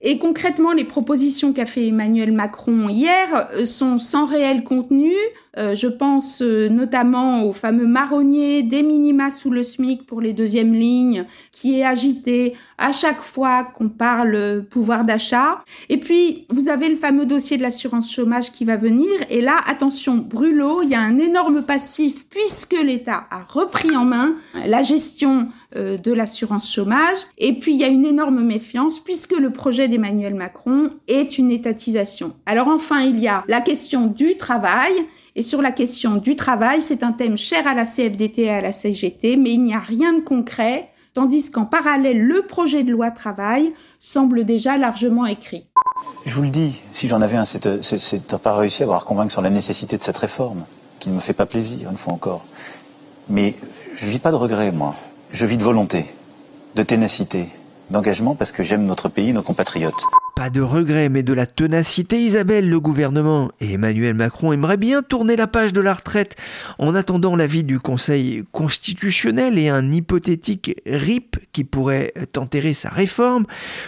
et 0.00 0.18
concrètement, 0.18 0.72
les 0.72 0.84
propositions 0.84 1.52
qu'a 1.52 1.66
fait 1.66 1.86
Emmanuel 1.86 2.30
Macron 2.30 2.88
hier 2.88 3.48
euh, 3.54 3.64
sont 3.64 3.98
sans 3.98 4.26
réel 4.26 4.62
contenu. 4.62 5.12
Euh, 5.58 5.74
je 5.74 5.88
pense 5.88 6.40
euh, 6.40 6.68
notamment 6.68 7.42
au 7.42 7.52
fameux 7.52 7.86
marronnier 7.86 8.62
des 8.62 8.82
minima 8.82 9.30
sous 9.30 9.50
le 9.50 9.62
SMIC 9.62 10.06
pour 10.06 10.20
les 10.20 10.32
deuxièmes 10.32 10.72
lignes, 10.72 11.24
qui 11.50 11.80
est 11.80 11.84
agité 11.84 12.54
à 12.78 12.92
chaque 12.92 13.22
fois 13.22 13.64
qu'on 13.64 13.88
parle 13.88 14.64
pouvoir 14.70 15.04
d'achat. 15.04 15.64
Et 15.88 15.96
puis, 15.98 16.46
vous 16.50 16.68
avez 16.68 16.88
le 16.88 16.96
fameux 16.96 17.26
dossier 17.26 17.56
de 17.56 17.62
l'assurance 17.62 18.12
chômage 18.12 18.52
qui 18.52 18.64
va 18.64 18.76
venir. 18.76 19.10
Et 19.30 19.40
là, 19.40 19.56
attention, 19.66 20.16
brûlot, 20.16 20.82
il 20.82 20.90
y 20.90 20.94
a 20.94 21.00
un 21.00 21.18
énorme 21.18 21.62
passif 21.62 22.28
puisque 22.28 22.76
l'État 22.80 23.26
a 23.30 23.42
repris 23.42 23.96
en 23.96 24.04
main 24.04 24.36
la 24.66 24.82
gestion 24.82 25.48
euh, 25.76 25.98
de 25.98 26.12
l'assurance 26.12 26.72
chômage. 26.72 27.18
Et 27.36 27.52
puis, 27.52 27.74
il 27.74 27.78
y 27.78 27.84
a 27.84 27.88
une 27.88 28.06
énorme 28.06 28.42
méfiance 28.42 29.00
puisque 29.00 29.36
le 29.36 29.50
projet 29.50 29.88
d'Emmanuel 29.88 30.34
Macron 30.34 30.90
est 31.08 31.36
une 31.36 31.50
étatisation. 31.50 32.34
Alors 32.46 32.68
enfin, 32.68 33.00
il 33.00 33.18
y 33.18 33.28
a 33.28 33.44
la 33.48 33.60
question 33.60 34.06
du 34.06 34.36
travail. 34.36 34.92
Et 35.38 35.42
sur 35.42 35.62
la 35.62 35.70
question 35.70 36.16
du 36.16 36.34
travail, 36.34 36.82
c'est 36.82 37.04
un 37.04 37.12
thème 37.12 37.38
cher 37.38 37.64
à 37.68 37.72
la 37.72 37.84
CFDT 37.84 38.42
et 38.42 38.50
à 38.50 38.60
la 38.60 38.72
CGT, 38.72 39.36
mais 39.36 39.52
il 39.52 39.62
n'y 39.62 39.72
a 39.72 39.78
rien 39.78 40.12
de 40.12 40.20
concret, 40.20 40.88
tandis 41.14 41.52
qu'en 41.52 41.64
parallèle, 41.64 42.20
le 42.20 42.42
projet 42.42 42.82
de 42.82 42.90
loi 42.90 43.12
travail 43.12 43.72
semble 44.00 44.42
déjà 44.42 44.76
largement 44.78 45.26
écrit. 45.26 45.68
Je 46.26 46.34
vous 46.34 46.42
le 46.42 46.50
dis, 46.50 46.82
si 46.92 47.06
j'en 47.06 47.20
avais 47.20 47.36
un, 47.36 47.44
c'est 47.44 47.62
de 47.68 48.36
pas 48.36 48.56
réussi 48.56 48.82
à 48.82 48.86
avoir 48.86 49.04
convaincre 49.04 49.30
sur 49.30 49.40
la 49.40 49.50
nécessité 49.50 49.96
de 49.96 50.02
cette 50.02 50.18
réforme, 50.18 50.64
qui 50.98 51.08
ne 51.08 51.14
me 51.14 51.20
fait 51.20 51.34
pas 51.34 51.46
plaisir, 51.46 51.88
une 51.88 51.96
fois 51.96 52.14
encore. 52.14 52.44
Mais 53.28 53.54
je 53.94 54.06
vis 54.06 54.18
pas 54.18 54.32
de 54.32 54.36
regrets, 54.36 54.72
moi. 54.72 54.96
Je 55.30 55.46
vis 55.46 55.56
de 55.56 55.62
volonté, 55.62 56.06
de 56.74 56.82
ténacité, 56.82 57.46
d'engagement 57.90 58.34
parce 58.34 58.52
que 58.52 58.62
j'aime 58.62 58.84
notre 58.84 59.08
pays, 59.08 59.32
nos 59.32 59.42
compatriotes. 59.42 60.02
Pas 60.36 60.50
de 60.50 60.60
regret, 60.60 61.08
mais 61.08 61.24
de 61.24 61.32
la 61.32 61.46
ténacité, 61.46 62.20
Isabelle, 62.20 62.68
le 62.68 62.78
gouvernement 62.78 63.50
et 63.60 63.72
Emmanuel 63.72 64.14
Macron 64.14 64.52
aimeraient 64.52 64.76
bien 64.76 65.02
tourner 65.02 65.34
la 65.34 65.48
page 65.48 65.72
de 65.72 65.80
la 65.80 65.94
retraite 65.94 66.36
en 66.78 66.94
attendant 66.94 67.34
l'avis 67.34 67.64
du 67.64 67.80
Conseil 67.80 68.44
constitutionnel 68.52 69.58
et 69.58 69.68
un 69.68 69.90
hypothétique 69.90 70.80
RIP 70.86 71.38
qui 71.52 71.64
pourrait 71.64 72.12
enterrer 72.36 72.74
sa 72.74 72.88
réforme. 72.88 73.46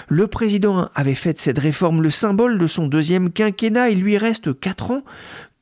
Le 0.08 0.26
président 0.26 0.88
avait 0.96 1.14
fait 1.14 1.34
de 1.34 1.38
cette 1.38 1.58
réforme 1.58 2.02
le 2.02 2.10
symbole 2.10 2.58
de 2.58 2.66
son 2.66 2.88
deuxième 2.88 3.30
quinquennat, 3.30 3.90
il 3.90 4.00
lui 4.00 4.18
reste 4.18 4.58
quatre 4.58 4.90
ans. 4.90 5.02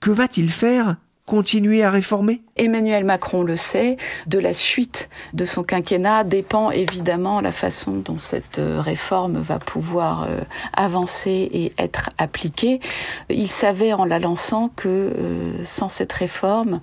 Que 0.01 0.11
va-t-il 0.11 0.49
faire 0.49 0.97
continuer 1.29 1.85
à 1.85 1.91
réformer? 1.91 2.41
Emmanuel 2.57 3.05
Macron 3.05 3.43
le 3.43 3.57
sait, 3.57 3.99
de 4.27 4.39
la 4.39 4.53
suite 4.53 5.09
de 5.35 5.45
son 5.45 5.63
quinquennat 5.63 6.25
dépend 6.25 6.71
évidemment 6.71 7.41
la 7.41 7.53
façon 7.53 7.99
dont 7.99 8.19
cette 8.19 8.59
euh, 8.59 8.81
réforme 8.81 9.39
va 9.39 9.59
pouvoir 9.59 10.25
euh, 10.25 10.41
avancer 10.73 11.51
et 11.53 11.73
être 11.79 12.11
appliquée. 12.17 12.81
Il 13.29 13.49
savait 13.49 13.93
en 13.93 14.07
la 14.07 14.19
lançant 14.19 14.71
que 14.75 14.89
euh, 14.89 15.65
sans 15.65 15.91
cette 15.91 16.13
réforme, 16.15 16.81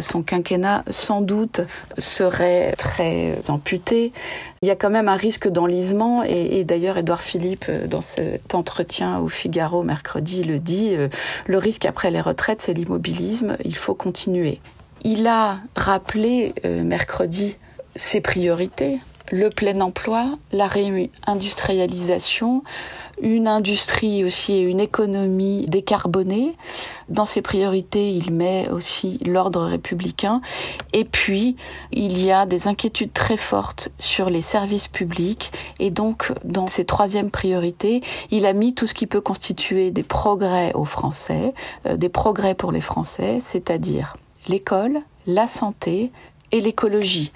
son 0.00 0.22
quinquennat 0.22 0.84
sans 0.90 1.20
doute 1.20 1.62
serait 1.98 2.72
très 2.76 3.38
amputé. 3.48 4.12
Il 4.60 4.68
y 4.68 4.70
a 4.70 4.76
quand 4.76 4.90
même 4.90 5.08
un 5.08 5.16
risque 5.16 5.48
d'enlisement 5.48 6.22
et, 6.24 6.58
et 6.58 6.64
d'ailleurs 6.64 6.98
Édouard 6.98 7.22
Philippe 7.22 7.66
euh, 7.68 7.86
dans 7.86 8.00
cet 8.00 8.54
entretien 8.54 9.18
au 9.18 9.28
Figaro 9.28 9.82
mercredi 9.82 10.44
le 10.44 10.58
dit, 10.58 10.94
euh, 10.94 11.08
le 11.46 11.58
risque 11.58 11.84
après 11.84 12.10
les 12.10 12.20
retraites 12.20 12.60
c'est 12.60 12.74
l'immobilisme, 12.74 13.56
il 13.64 13.76
faut 13.76 13.94
continuer. 13.94 14.60
Il 15.04 15.26
a 15.26 15.58
rappelé 15.74 16.54
mercredi 16.64 17.56
ses 17.96 18.20
priorités, 18.20 19.00
le 19.32 19.50
plein 19.50 19.80
emploi, 19.80 20.26
la 20.52 20.66
réindustrialisation, 20.68 22.62
une 23.22 23.48
industrie 23.48 24.24
aussi 24.24 24.52
et 24.52 24.60
une 24.60 24.80
économie 24.80 25.66
décarbonée. 25.68 26.56
Dans 27.08 27.24
ses 27.24 27.40
priorités, 27.40 28.12
il 28.12 28.32
met 28.32 28.68
aussi 28.68 29.18
l'ordre 29.24 29.62
républicain. 29.62 30.40
Et 30.92 31.04
puis, 31.04 31.56
il 31.92 32.22
y 32.22 32.30
a 32.30 32.44
des 32.46 32.68
inquiétudes 32.68 33.12
très 33.12 33.36
fortes 33.36 33.90
sur 33.98 34.28
les 34.28 34.42
services 34.42 34.88
publics. 34.88 35.52
Et 35.78 35.90
donc, 35.90 36.32
dans 36.44 36.66
ses 36.66 36.84
troisièmes 36.84 37.30
priorités, 37.30 38.02
il 38.30 38.44
a 38.44 38.52
mis 38.52 38.74
tout 38.74 38.86
ce 38.86 38.94
qui 38.94 39.06
peut 39.06 39.20
constituer 39.20 39.90
des 39.90 40.02
progrès 40.02 40.72
aux 40.74 40.84
Français, 40.84 41.54
euh, 41.86 41.96
des 41.96 42.08
progrès 42.08 42.54
pour 42.54 42.72
les 42.72 42.80
Français, 42.80 43.40
c'est-à-dire 43.42 44.16
l'école, 44.48 45.00
la 45.26 45.46
santé, 45.46 46.10
et 46.52 46.60
l'écologie. 46.60 47.32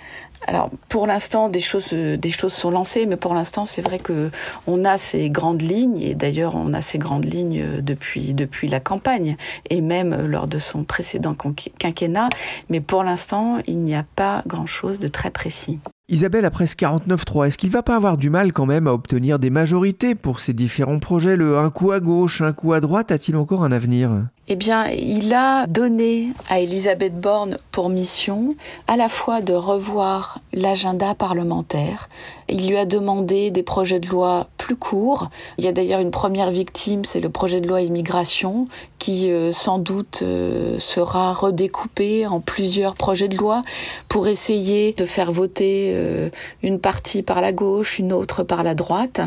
Alors 0.46 0.70
pour 0.88 1.06
l'instant 1.06 1.48
des 1.48 1.60
choses 1.60 1.92
des 1.92 2.30
choses 2.30 2.52
sont 2.52 2.70
lancées, 2.70 3.06
mais 3.06 3.16
pour 3.16 3.34
l'instant 3.34 3.64
c'est 3.64 3.82
vrai 3.82 3.98
que 3.98 4.30
on 4.66 4.84
a 4.84 4.98
ces 4.98 5.30
grandes 5.30 5.62
lignes 5.62 6.00
et 6.00 6.14
d'ailleurs 6.14 6.54
on 6.54 6.72
a 6.74 6.82
ces 6.82 6.98
grandes 6.98 7.24
lignes 7.24 7.80
depuis 7.80 8.34
depuis 8.34 8.68
la 8.68 8.78
campagne 8.78 9.36
et 9.70 9.80
même 9.80 10.26
lors 10.26 10.46
de 10.46 10.58
son 10.58 10.84
précédent 10.84 11.34
quinquennat. 11.78 12.28
Mais 12.68 12.80
pour 12.80 13.02
l'instant 13.02 13.58
il 13.66 13.78
n'y 13.78 13.94
a 13.94 14.04
pas 14.14 14.42
grand 14.46 14.66
chose 14.66 15.00
de 15.00 15.08
très 15.08 15.30
précis. 15.30 15.78
Isabelle, 16.08 16.44
après 16.44 16.68
ce 16.68 16.76
49-3, 16.76 17.48
est-ce 17.48 17.58
qu'il 17.58 17.70
va 17.70 17.82
pas 17.82 17.96
avoir 17.96 18.16
du 18.16 18.30
mal 18.30 18.52
quand 18.52 18.66
même 18.66 18.86
à 18.86 18.92
obtenir 18.92 19.40
des 19.40 19.50
majorités 19.50 20.14
pour 20.14 20.38
ces 20.38 20.52
différents 20.52 21.00
projets? 21.00 21.34
Le 21.34 21.58
un 21.58 21.70
coup 21.70 21.90
à 21.90 21.98
gauche, 21.98 22.42
un 22.42 22.52
coup 22.52 22.74
à 22.74 22.80
droite, 22.80 23.10
a-t-il 23.10 23.36
encore 23.36 23.64
un 23.64 23.72
avenir? 23.72 24.28
Eh 24.48 24.54
bien, 24.54 24.88
il 24.90 25.34
a 25.34 25.66
donné 25.66 26.28
à 26.48 26.60
Elisabeth 26.60 27.18
Borne 27.20 27.58
pour 27.72 27.88
mission 27.88 28.54
à 28.86 28.96
la 28.96 29.08
fois 29.08 29.40
de 29.40 29.52
revoir 29.52 30.40
l'agenda 30.52 31.16
parlementaire. 31.16 32.08
Il 32.48 32.68
lui 32.68 32.76
a 32.76 32.84
demandé 32.84 33.50
des 33.50 33.64
projets 33.64 33.98
de 33.98 34.06
loi 34.06 34.46
plus 34.56 34.76
courts. 34.76 35.30
Il 35.58 35.64
y 35.64 35.68
a 35.68 35.72
d'ailleurs 35.72 36.00
une 36.00 36.12
première 36.12 36.52
victime, 36.52 37.04
c'est 37.04 37.18
le 37.18 37.28
projet 37.28 37.60
de 37.60 37.66
loi 37.66 37.80
immigration, 37.80 38.68
qui 39.00 39.30
euh, 39.30 39.50
sans 39.50 39.78
doute 39.78 40.20
euh, 40.22 40.78
sera 40.78 41.32
redécoupé 41.32 42.26
en 42.26 42.40
plusieurs 42.40 42.94
projets 42.94 43.28
de 43.28 43.36
loi 43.36 43.64
pour 44.08 44.28
essayer 44.28 44.92
de 44.92 45.06
faire 45.06 45.32
voter 45.32 45.90
euh, 45.94 46.28
une 46.62 46.78
partie 46.78 47.22
par 47.22 47.40
la 47.40 47.52
gauche, 47.52 47.98
une 47.98 48.12
autre 48.12 48.44
par 48.44 48.62
la 48.62 48.74
droite. 48.74 49.20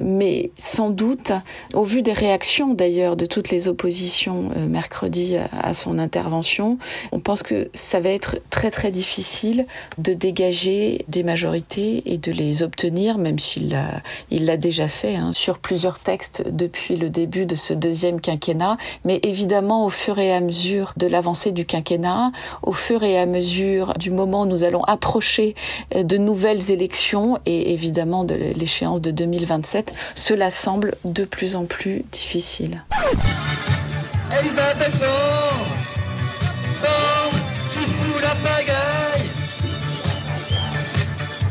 Mais 0.00 0.50
sans 0.56 0.90
doute, 0.90 1.32
au 1.72 1.82
vu 1.82 2.02
des 2.02 2.12
réactions 2.12 2.74
d'ailleurs 2.74 3.16
de 3.16 3.24
toutes 3.24 3.50
les 3.50 3.68
oppositions 3.68 4.50
mercredi 4.66 5.36
à 5.36 5.74
son 5.74 5.98
intervention. 5.98 6.78
On 7.12 7.20
pense 7.20 7.42
que 7.42 7.70
ça 7.74 8.00
va 8.00 8.10
être 8.10 8.38
très 8.50 8.70
très 8.70 8.90
difficile 8.90 9.66
de 9.98 10.12
dégager 10.12 11.04
des 11.08 11.22
majorités 11.22 12.02
et 12.06 12.18
de 12.18 12.32
les 12.32 12.62
obtenir, 12.62 13.18
même 13.18 13.38
s'il 13.38 13.70
l'a 13.70 14.02
il 14.30 14.44
l'a 14.44 14.56
déjà 14.56 14.88
fait 14.88 15.16
hein, 15.16 15.30
sur 15.32 15.58
plusieurs 15.58 15.98
textes 15.98 16.44
depuis 16.50 16.96
le 16.96 17.10
début 17.10 17.46
de 17.46 17.54
ce 17.54 17.72
deuxième 17.72 18.20
quinquennat. 18.20 18.76
Mais 19.04 19.20
évidemment, 19.22 19.86
au 19.86 19.90
fur 19.90 20.18
et 20.18 20.32
à 20.32 20.40
mesure 20.40 20.92
de 20.96 21.06
l'avancée 21.06 21.52
du 21.52 21.64
quinquennat, 21.64 22.32
au 22.62 22.72
fur 22.72 23.02
et 23.02 23.18
à 23.18 23.26
mesure 23.26 23.94
du 23.94 24.10
moment 24.10 24.42
où 24.42 24.46
nous 24.46 24.64
allons 24.64 24.84
approcher 24.84 25.54
euh, 25.94 26.02
de 26.02 26.16
nouvelles 26.16 26.70
élections 26.70 27.38
et 27.46 27.72
évidemment 27.72 28.24
de 28.24 28.34
l'échéance 28.34 29.00
de 29.00 29.10
2027, 29.10 29.94
cela 30.14 30.50
semble 30.50 30.94
de 31.04 31.24
plus 31.24 31.56
en 31.56 31.64
plus 31.64 32.04
difficile. 32.12 32.84
Elisabeth 34.32 34.98
Borne, 35.00 35.70
Borne, 36.82 37.40
tu 37.72 37.80
fous 37.86 38.18
la 38.20 38.34
pagaille. 38.42 39.30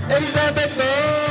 Elisabeth 0.10 0.76
Borne, 0.78 1.25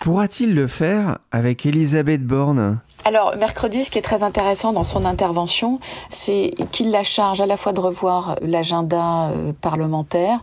Pourra-t-il 0.00 0.54
le 0.54 0.66
faire 0.66 1.18
avec 1.30 1.66
Elisabeth 1.66 2.24
Borne? 2.24 2.80
Alors, 3.04 3.34
mercredi, 3.36 3.84
ce 3.84 3.90
qui 3.90 3.98
est 3.98 4.02
très 4.02 4.22
intéressant 4.22 4.72
dans 4.72 4.82
son 4.82 5.04
intervention, 5.04 5.78
c'est 6.08 6.54
qu'il 6.70 6.90
la 6.90 7.02
charge 7.02 7.42
à 7.42 7.46
la 7.46 7.58
fois 7.58 7.72
de 7.72 7.80
revoir 7.80 8.36
l'agenda 8.40 9.30
euh, 9.30 9.52
parlementaire, 9.58 10.40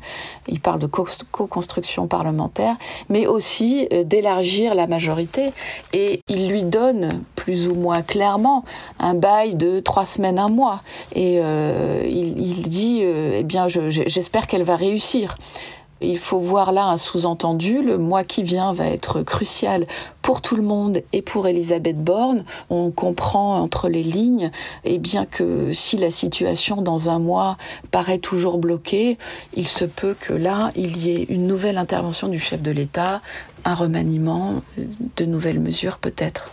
il 0.48 0.60
parle 0.60 0.80
de 0.80 0.88
co-construction 0.88 2.08
parlementaire, 2.08 2.76
mais 3.10 3.26
aussi 3.26 3.88
euh, 3.94 4.04
d'élargir 4.04 4.76
la 4.76 4.86
majorité. 4.86 5.54
Et 5.94 6.22
il 6.28 6.50
lui 6.50 6.64
donne 6.64 7.24
plus 7.36 7.68
ou 7.68 7.74
moins 7.74 8.04
clairement 8.04 8.64
un 9.00 9.16
bail 9.16 9.56
de 9.56 9.80
trois 9.80 10.06
semaines, 10.06 10.38
un 10.38 10.50
mois. 10.50 10.82
Et 11.14 11.40
euh, 11.42 12.04
il, 12.06 12.40
il, 12.40 12.70
dit, 12.70 13.02
eh 13.02 13.44
bien, 13.44 13.68
j'espère 13.68 14.46
qu'elle 14.46 14.64
va 14.64 14.76
réussir. 14.76 15.36
Il 16.02 16.18
faut 16.18 16.40
voir 16.40 16.72
là 16.72 16.86
un 16.88 16.98
sous-entendu. 16.98 17.82
Le 17.82 17.98
mois 17.98 18.24
qui 18.24 18.44
vient 18.44 18.74
va 18.74 18.88
être 18.88 19.24
crucial 19.24 19.88
pour 20.22 20.42
tout 20.42 20.56
le 20.56 20.62
monde 20.62 21.02
et 21.14 21.22
pour 21.22 21.48
Elisabeth 21.48 22.04
Borne. 22.04 22.44
On 22.70 22.92
comprend 22.92 23.60
entre 23.60 23.90
les 23.90 24.04
lignes, 24.04 24.52
et 24.84 25.00
bien 25.00 25.26
que 25.26 25.74
si 25.74 25.98
la 25.98 26.12
situation 26.12 26.82
dans 26.82 27.10
un 27.10 27.20
mois 27.20 27.58
paraît 27.92 28.20
toujours 28.20 28.58
bloquée, 28.58 29.18
il 29.56 29.68
se 29.68 29.86
peut 29.86 30.16
que 30.20 30.34
là, 30.34 30.72
il 30.76 30.98
y 30.98 31.12
ait 31.12 31.24
une 31.30 31.48
nouvelle 31.48 31.78
intervention 31.78 32.28
du 32.28 32.40
chef 32.40 32.62
de 32.62 32.72
l'État, 32.72 33.22
un 33.66 33.74
remaniement, 33.74 34.62
de 35.16 35.26
nouvelles 35.26 35.60
mesures 35.60 35.98
peut-être. 35.98 36.52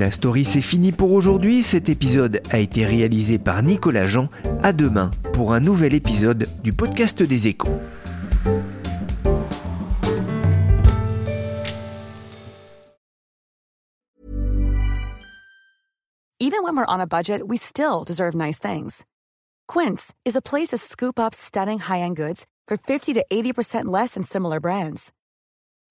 La 0.00 0.10
story 0.10 0.46
c'est 0.46 0.62
fini 0.62 0.92
pour 0.92 1.12
aujourd'hui. 1.12 1.62
Cet 1.62 1.90
épisode 1.90 2.40
a 2.48 2.58
été 2.58 2.86
réalisé 2.86 3.38
par 3.38 3.62
Nicolas 3.62 4.06
Jean. 4.06 4.30
À 4.62 4.72
demain 4.72 5.10
pour 5.34 5.52
un 5.52 5.60
nouvel 5.60 5.92
épisode 5.92 6.48
du 6.64 6.72
podcast 6.72 7.22
des 7.22 7.48
échos. 7.48 7.68
Even 16.40 16.62
when 16.62 16.74
we're 16.74 16.86
on 16.88 17.00
a 17.00 17.06
budget, 17.06 17.46
we 17.46 17.58
still 17.58 18.02
deserve 18.02 18.34
nice 18.34 18.58
things. 18.58 19.04
Quince 19.68 20.14
is 20.24 20.34
a 20.34 20.40
place 20.40 20.68
to 20.68 20.78
scoop 20.78 21.18
up 21.18 21.34
stunning 21.34 21.78
high-end 21.78 22.16
goods 22.16 22.46
for 22.66 22.78
50 22.78 23.12
to 23.12 23.24
80% 23.30 23.84
less 23.84 24.14
than 24.14 24.22
similar 24.22 24.60
brands. 24.60 25.12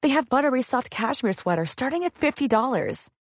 They 0.01 0.09
have 0.09 0.27
buttery 0.29 0.63
soft 0.63 0.89
cashmere 0.89 1.33
sweaters 1.33 1.69
starting 1.69 2.01
at 2.01 2.15
$50 2.15 2.49